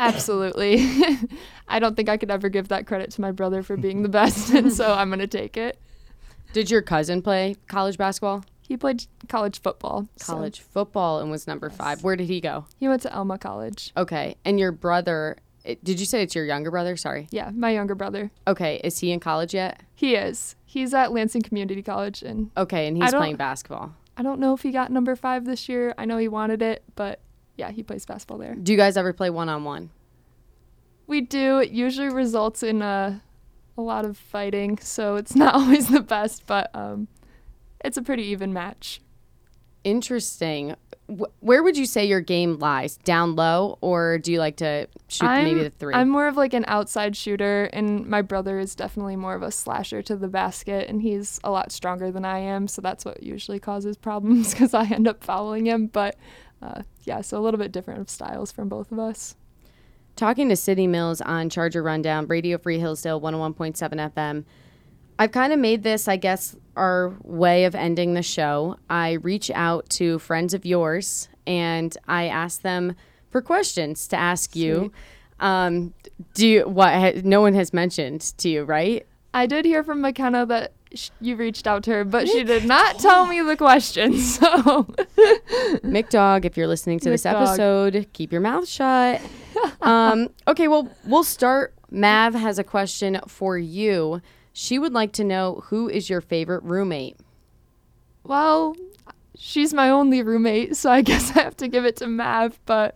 absolutely, 0.01 0.85
I 1.69 1.79
don't 1.79 1.95
think 1.97 2.09
I 2.09 2.17
could 2.17 2.31
ever 2.31 2.49
give 2.49 2.69
that 2.69 2.87
credit 2.87 3.11
to 3.13 3.21
my 3.21 3.31
brother 3.33 3.63
for 3.63 3.77
being 3.77 4.03
the 4.03 4.09
best, 4.09 4.51
and 4.51 4.73
so 4.73 4.93
I'm 4.95 5.11
gonna 5.11 5.27
take 5.27 5.57
it. 5.57 5.79
Did 6.53 6.71
your 6.71 6.83
cousin 6.83 7.23
play 7.23 7.57
college 7.69 7.97
basketball, 7.99 8.45
He 8.61 8.77
played 8.77 9.07
college 9.29 9.61
football. 9.61 10.09
so 10.17 10.33
college 10.35 10.61
football, 10.61 11.21
and 11.21 11.31
was 11.31 11.47
number 11.47 11.71
five? 11.71 12.03
Where 12.03 12.17
did 12.17 12.29
he 12.29 12.41
go? 12.41 12.67
he 12.79 12.89
went 12.89 13.03
to 13.03 13.15
Alma 13.15 13.39
College. 13.39 13.93
Okay, 13.97 14.37
and 14.45 14.59
your 14.59 14.73
brother? 14.73 15.37
It- 15.65 15.83
Did 15.85 16.01
you 16.01 16.07
say 16.07 16.23
it's 16.23 16.35
your 16.35 16.45
younger 16.45 16.71
brother? 16.71 16.97
Sorry. 16.97 17.29
Yeah, 17.31 17.51
my 17.55 17.71
younger 17.71 17.95
brother. 17.95 18.31
Okay, 18.47 18.81
is 18.85 18.99
he 18.99 19.13
in 19.13 19.21
college 19.21 19.55
yet? 19.55 19.81
He 19.95 20.15
is. 20.15 20.57
He's 20.65 20.93
at 20.95 21.13
Lansing 21.13 21.43
Community 21.43 21.83
College, 21.83 22.23
and 22.23 22.51
Okay, 22.57 22.87
and 22.89 22.97
he's 22.97 23.13
playing 23.13 23.37
basketball. 23.37 23.95
I 24.17 24.23
don't 24.23 24.41
know 24.41 24.53
if 24.55 24.63
he 24.63 24.71
got 24.73 24.91
number 24.91 25.15
five 25.17 25.45
this 25.45 25.69
year. 25.69 25.95
I 25.97 26.05
know 26.05 26.19
he 26.19 26.29
wanted 26.29 26.61
it, 26.63 26.83
but 26.97 27.21
yeah, 27.57 27.71
he 27.71 27.83
plays 27.83 28.05
basketball 28.05 28.39
there. 28.39 28.55
Do 28.55 28.73
you 28.73 28.79
guys 28.79 28.97
ever 28.97 29.13
play 29.13 29.31
one 29.31 29.49
on 29.49 29.65
one? 29.65 29.91
We 31.07 31.21
do. 31.21 31.59
It 31.59 31.71
usually 31.71 32.09
results 32.09 32.63
in 32.63 32.81
a, 32.83 33.23
a 33.77 33.81
lot 33.83 34.05
of 34.05 34.17
fighting, 34.17 34.79
so 34.79 35.17
it's 35.17 35.35
not 35.37 35.55
always 35.55 35.89
the 35.89 36.01
best, 36.01 36.47
but 36.47 36.71
um, 36.75 37.09
it's 37.85 37.97
a 37.97 38.03
pretty 38.03 38.25
even 38.25 38.53
match. 38.53 39.01
Interesting. 39.85 40.77
Where 41.41 41.63
would 41.63 41.77
you 41.77 41.85
say 41.85 42.05
your 42.07 42.21
game 42.21 42.59
lies? 42.59 42.97
Down 42.99 43.35
low, 43.35 43.77
or 43.81 44.19
do 44.19 44.33
you 44.33 44.39
like 44.39 44.57
to 44.57 44.87
shoot 45.09 45.27
I'm, 45.27 45.45
maybe 45.45 45.65
the 45.65 45.71
three? 45.71 45.95
I'm 45.95 46.09
more 46.09 46.29
of 46.29 46.37
like 46.37 46.55
an 46.55 46.65
outside 46.69 47.17
shooter, 47.17 47.65
and 47.73 48.07
my 48.07 48.23
brother 48.23 48.59
is 48.59 48.75
definitely 48.75 49.17
more 49.17 49.35
of 49.35 49.43
a 49.43 49.51
slasher 49.51 50.01
to 50.03 50.17
the 50.17 50.29
basket, 50.29 50.89
and 50.89 51.03
he's 51.03 51.41
a 51.45 51.51
lot 51.51 51.73
stronger 51.73 52.11
than 52.11 52.25
I 52.25 52.39
am, 52.39 52.69
so 52.69 52.81
that's 52.81 53.05
what 53.05 53.23
usually 53.23 53.59
causes 53.59 53.97
problems 53.97 54.51
because 54.53 54.73
I 54.73 54.87
end 54.87 55.09
up 55.09 55.23
fouling 55.23 55.67
him. 55.67 55.89
But 55.89 56.17
uh, 56.63 56.83
yeah, 57.03 57.21
so 57.21 57.39
a 57.39 57.43
little 57.43 57.59
bit 57.59 57.73
different 57.73 58.01
of 58.01 58.09
styles 58.09 58.53
from 58.53 58.69
both 58.69 58.93
of 58.93 58.99
us. 58.99 59.37
Talking 60.15 60.49
to 60.51 60.57
Sydney 60.57 60.87
Mills 60.87 61.21
on 61.21 61.51
Charger 61.51 61.83
Rundown, 61.83 62.27
Radio 62.27 62.59
Free 62.59 62.79
Hillsdale 62.79 63.21
101.7 63.21 64.13
FM. 64.13 64.45
I've 65.23 65.31
kind 65.31 65.53
of 65.53 65.61
made 65.61 65.85
this, 65.85 66.09
I 66.09 66.17
guess, 66.17 66.57
our 66.75 67.15
way 67.23 67.65
of 67.65 67.77
ending 67.77 68.15
the 68.15 68.25
show. 68.25 68.77
I 68.91 69.13
reach 69.13 69.53
out 69.55 69.89
to 69.91 70.19
friends 70.19 70.53
of 70.53 70.67
yours 70.67 71.29
and 71.47 71.97
I 72.09 72.27
ask 72.27 72.63
them 72.63 72.97
for 73.31 73.41
questions 73.41 74.09
to 74.09 74.17
ask 74.17 74.57
you. 74.57 74.91
Um, 75.39 75.95
do 76.35 76.49
you, 76.49 76.69
what, 76.69 76.93
ha- 76.93 77.21
no 77.23 77.41
one 77.41 77.55
has 77.55 77.73
mentioned 77.73 78.21
to 78.39 78.49
you, 78.49 78.65
right? 78.65 79.07
I 79.33 79.47
did 79.47 79.65
hear 79.65 79.85
from 79.85 80.01
McKenna 80.01 80.45
that 80.47 80.73
sh- 80.93 81.11
you 81.21 81.37
reached 81.37 81.69
out 81.69 81.85
to 81.85 81.93
her, 81.93 82.05
but 82.05 82.27
she 82.29 82.43
did 82.43 82.65
not 82.77 82.99
tell 82.99 83.27
me 83.27 83.41
the 83.43 83.57
question. 83.57 84.15
So 84.19 84.85
Mick 85.85 86.11
Dog, 86.11 86.45
if 86.45 86.57
you're 86.57 86.67
listening 86.67 86.99
to 86.99 87.11
this 87.11 87.25
episode, 87.25 88.09
keep 88.13 88.33
your 88.33 88.41
mouth 88.41 88.67
shut. 88.67 89.21
um, 89.83 90.31
okay, 90.49 90.67
well, 90.67 90.89
we'll 91.05 91.23
start. 91.23 91.75
Mav 91.93 92.35
has 92.35 92.59
a 92.59 92.65
question 92.65 93.21
for 93.29 93.57
you. 93.57 94.21
She 94.53 94.79
would 94.79 94.93
like 94.93 95.13
to 95.13 95.25
know 95.25 95.63
who 95.67 95.89
is 95.89 96.11
your 96.11 96.21
favorite 96.21 96.63
roommate? 96.63 97.17
Well, 98.25 98.77
she's 99.37 99.73
my 99.75 99.89
only 99.89 100.23
roommate, 100.23 100.77
so 100.77 100.91
I 100.91 101.03
guess 101.03 101.37
I 101.37 101.43
have 101.43 101.57
to 101.59 101.69
give 101.69 101.85
it 101.85 101.97
to 101.97 102.07
Mav. 102.07 102.61
But 102.67 102.95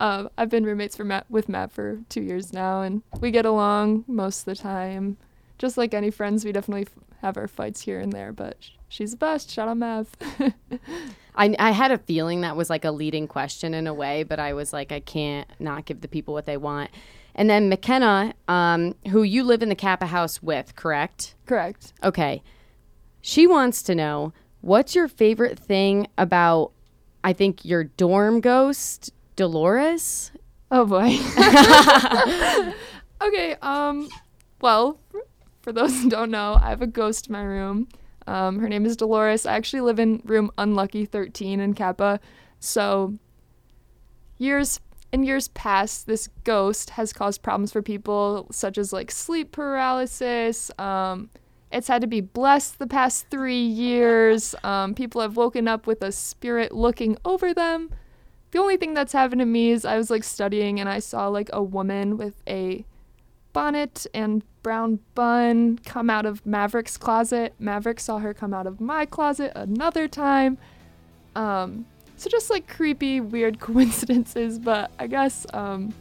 um, 0.00 0.30
I've 0.38 0.48
been 0.48 0.64
roommates 0.64 0.96
for 0.96 1.04
Mav, 1.04 1.24
with 1.28 1.48
Mav 1.48 1.72
for 1.72 2.00
two 2.08 2.22
years 2.22 2.52
now, 2.52 2.82
and 2.82 3.02
we 3.20 3.30
get 3.30 3.46
along 3.46 4.04
most 4.06 4.40
of 4.40 4.44
the 4.46 4.56
time. 4.56 5.16
Just 5.58 5.76
like 5.76 5.94
any 5.94 6.10
friends, 6.10 6.44
we 6.44 6.52
definitely 6.52 6.82
f- 6.82 7.04
have 7.20 7.36
our 7.36 7.46
fights 7.46 7.82
here 7.82 8.00
and 8.00 8.12
there, 8.12 8.32
but 8.32 8.56
sh- 8.60 8.70
she's 8.88 9.12
the 9.12 9.16
best. 9.16 9.50
Shout 9.50 9.68
out 9.68 9.76
Mav. 9.76 10.08
I, 11.36 11.54
I 11.58 11.70
had 11.70 11.92
a 11.92 11.98
feeling 11.98 12.40
that 12.40 12.56
was 12.56 12.68
like 12.68 12.84
a 12.84 12.90
leading 12.90 13.28
question 13.28 13.74
in 13.74 13.86
a 13.86 13.94
way, 13.94 14.22
but 14.22 14.38
I 14.38 14.54
was 14.54 14.72
like, 14.72 14.92
I 14.92 15.00
can't 15.00 15.48
not 15.58 15.84
give 15.84 16.00
the 16.00 16.08
people 16.08 16.34
what 16.34 16.46
they 16.46 16.56
want. 16.56 16.90
And 17.34 17.48
then 17.48 17.68
McKenna, 17.68 18.34
um, 18.48 18.94
who 19.08 19.22
you 19.22 19.42
live 19.42 19.62
in 19.62 19.68
the 19.68 19.74
Kappa 19.74 20.06
house 20.06 20.42
with, 20.42 20.76
correct? 20.76 21.34
Correct. 21.46 21.92
Okay. 22.04 22.42
She 23.20 23.46
wants 23.46 23.82
to 23.84 23.94
know 23.94 24.32
what's 24.60 24.94
your 24.94 25.08
favorite 25.08 25.58
thing 25.58 26.08
about, 26.18 26.72
I 27.24 27.32
think, 27.32 27.64
your 27.64 27.84
dorm 27.84 28.40
ghost, 28.40 29.10
Dolores? 29.36 30.32
Oh 30.70 30.86
boy. 30.86 31.18
okay. 33.26 33.56
Um. 33.62 34.08
Well, 34.60 34.98
for 35.62 35.72
those 35.72 36.02
who 36.02 36.08
don't 36.08 36.30
know, 36.30 36.58
I 36.60 36.70
have 36.70 36.82
a 36.82 36.86
ghost 36.86 37.26
in 37.28 37.32
my 37.32 37.42
room. 37.42 37.88
Um, 38.26 38.58
her 38.60 38.68
name 38.68 38.86
is 38.86 38.96
Dolores. 38.96 39.46
I 39.46 39.54
actually 39.54 39.82
live 39.82 39.98
in 39.98 40.22
room 40.24 40.50
unlucky 40.56 41.04
13 41.04 41.60
in 41.60 41.74
Kappa. 41.74 42.20
So, 42.60 43.14
years 44.38 44.80
in 45.12 45.22
years 45.22 45.48
past, 45.48 46.06
this 46.06 46.28
ghost 46.44 46.90
has 46.90 47.12
caused 47.12 47.42
problems 47.42 47.72
for 47.72 47.82
people, 47.82 48.46
such 48.50 48.78
as 48.78 48.92
like 48.92 49.10
sleep 49.10 49.52
paralysis. 49.52 50.70
Um, 50.78 51.28
it's 51.70 51.88
had 51.88 52.00
to 52.00 52.06
be 52.06 52.20
blessed 52.20 52.78
the 52.78 52.86
past 52.86 53.26
three 53.30 53.62
years. 53.62 54.54
Um, 54.64 54.94
people 54.94 55.20
have 55.20 55.36
woken 55.36 55.68
up 55.68 55.86
with 55.86 56.02
a 56.02 56.12
spirit 56.12 56.72
looking 56.72 57.16
over 57.24 57.52
them. 57.52 57.90
The 58.52 58.58
only 58.58 58.76
thing 58.76 58.94
that's 58.94 59.12
happened 59.12 59.40
to 59.40 59.46
me 59.46 59.70
is 59.70 59.84
I 59.84 59.96
was 59.96 60.10
like 60.10 60.24
studying 60.24 60.80
and 60.80 60.88
I 60.88 60.98
saw 60.98 61.28
like 61.28 61.50
a 61.52 61.62
woman 61.62 62.16
with 62.16 62.42
a 62.46 62.84
bonnet 63.52 64.06
and 64.14 64.42
brown 64.62 65.00
bun 65.14 65.78
come 65.84 66.08
out 66.08 66.26
of 66.26 66.44
Maverick's 66.46 66.96
closet. 66.96 67.54
Maverick 67.58 68.00
saw 68.00 68.18
her 68.18 68.32
come 68.32 68.54
out 68.54 68.66
of 68.66 68.80
my 68.80 69.06
closet 69.06 69.52
another 69.54 70.08
time. 70.08 70.58
Um, 71.34 71.86
so 72.22 72.30
just 72.30 72.50
like 72.50 72.68
creepy, 72.68 73.20
weird 73.20 73.58
coincidences, 73.68 74.56
but 74.60 74.92
I 74.96 75.08
guess 75.08 75.44
um, 75.52 75.92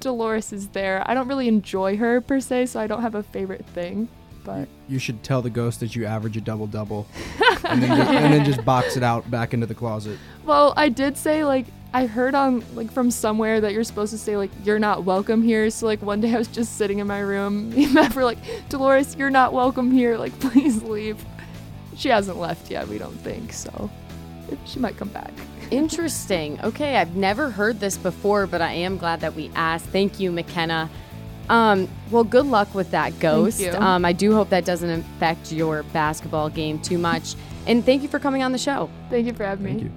Dolores 0.00 0.50
is 0.50 0.68
there. 0.68 1.02
I 1.04 1.12
don't 1.12 1.28
really 1.28 1.46
enjoy 1.46 1.98
her 1.98 2.22
per 2.22 2.40
se, 2.40 2.66
so 2.66 2.80
I 2.80 2.86
don't 2.86 3.02
have 3.02 3.14
a 3.14 3.22
favorite 3.22 3.66
thing. 3.66 4.08
But 4.44 4.66
You 4.88 4.98
should 4.98 5.22
tell 5.22 5.42
the 5.42 5.50
ghost 5.50 5.80
that 5.80 5.94
you 5.94 6.06
average 6.06 6.38
a 6.38 6.40
double 6.40 6.66
double, 6.66 7.06
and, 7.64 7.82
then 7.82 7.98
just, 7.98 8.10
and 8.10 8.32
then 8.32 8.44
just 8.46 8.64
box 8.64 8.96
it 8.96 9.02
out 9.02 9.30
back 9.30 9.52
into 9.52 9.66
the 9.66 9.74
closet. 9.74 10.18
well, 10.46 10.72
I 10.74 10.88
did 10.88 11.18
say 11.18 11.44
like 11.44 11.66
I 11.92 12.06
heard 12.06 12.34
on 12.34 12.64
like 12.74 12.90
from 12.90 13.10
somewhere 13.10 13.60
that 13.60 13.74
you're 13.74 13.84
supposed 13.84 14.12
to 14.12 14.18
say 14.18 14.38
like 14.38 14.50
you're 14.64 14.78
not 14.78 15.04
welcome 15.04 15.42
here. 15.42 15.68
So 15.68 15.84
like 15.84 16.00
one 16.00 16.22
day 16.22 16.34
I 16.34 16.38
was 16.38 16.48
just 16.48 16.78
sitting 16.78 16.98
in 16.98 17.06
my 17.06 17.20
room, 17.20 17.68
me 17.74 17.84
and 17.84 17.92
Mav 17.92 18.16
were 18.16 18.24
like, 18.24 18.38
Dolores, 18.70 19.16
you're 19.16 19.28
not 19.28 19.52
welcome 19.52 19.90
here. 19.90 20.16
Like 20.16 20.38
please 20.40 20.82
leave. 20.82 21.22
She 21.94 22.08
hasn't 22.08 22.38
left 22.38 22.70
yet. 22.70 22.88
We 22.88 22.96
don't 22.96 23.20
think 23.20 23.52
so. 23.52 23.90
She 24.66 24.78
might 24.78 24.96
come 24.96 25.08
back. 25.08 25.32
Interesting. 25.70 26.60
Okay, 26.62 26.96
I've 26.96 27.14
never 27.16 27.50
heard 27.50 27.80
this 27.80 27.96
before, 27.96 28.46
but 28.46 28.60
I 28.62 28.72
am 28.72 28.96
glad 28.96 29.20
that 29.20 29.34
we 29.34 29.50
asked. 29.54 29.86
Thank 29.86 30.18
you, 30.18 30.32
McKenna. 30.32 30.90
Um, 31.48 31.88
well, 32.10 32.24
good 32.24 32.46
luck 32.46 32.74
with 32.74 32.90
that 32.90 33.18
ghost. 33.20 33.60
you. 33.60 33.72
Um, 33.72 34.04
I 34.04 34.12
do 34.12 34.34
hope 34.34 34.50
that 34.50 34.64
doesn't 34.64 34.90
affect 34.90 35.52
your 35.52 35.82
basketball 35.84 36.50
game 36.50 36.78
too 36.80 36.98
much. 36.98 37.34
And 37.66 37.84
thank 37.84 38.02
you 38.02 38.08
for 38.08 38.18
coming 38.18 38.42
on 38.42 38.52
the 38.52 38.58
show. 38.58 38.90
Thank 39.10 39.26
you 39.26 39.32
for 39.34 39.44
having 39.44 39.64
me. 39.64 39.70
Thank 39.72 39.82
you. 39.84 39.92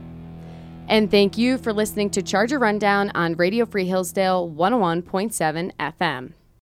And 0.87 1.09
thank 1.09 1.37
you 1.37 1.57
for 1.57 1.71
listening 1.71 2.09
to 2.11 2.21
Charger 2.21 2.59
Rundown 2.59 3.11
on 3.15 3.35
Radio 3.35 3.65
Free 3.65 3.85
Hillsdale 3.85 4.49
101.7 4.49 5.71
FM. 5.79 6.33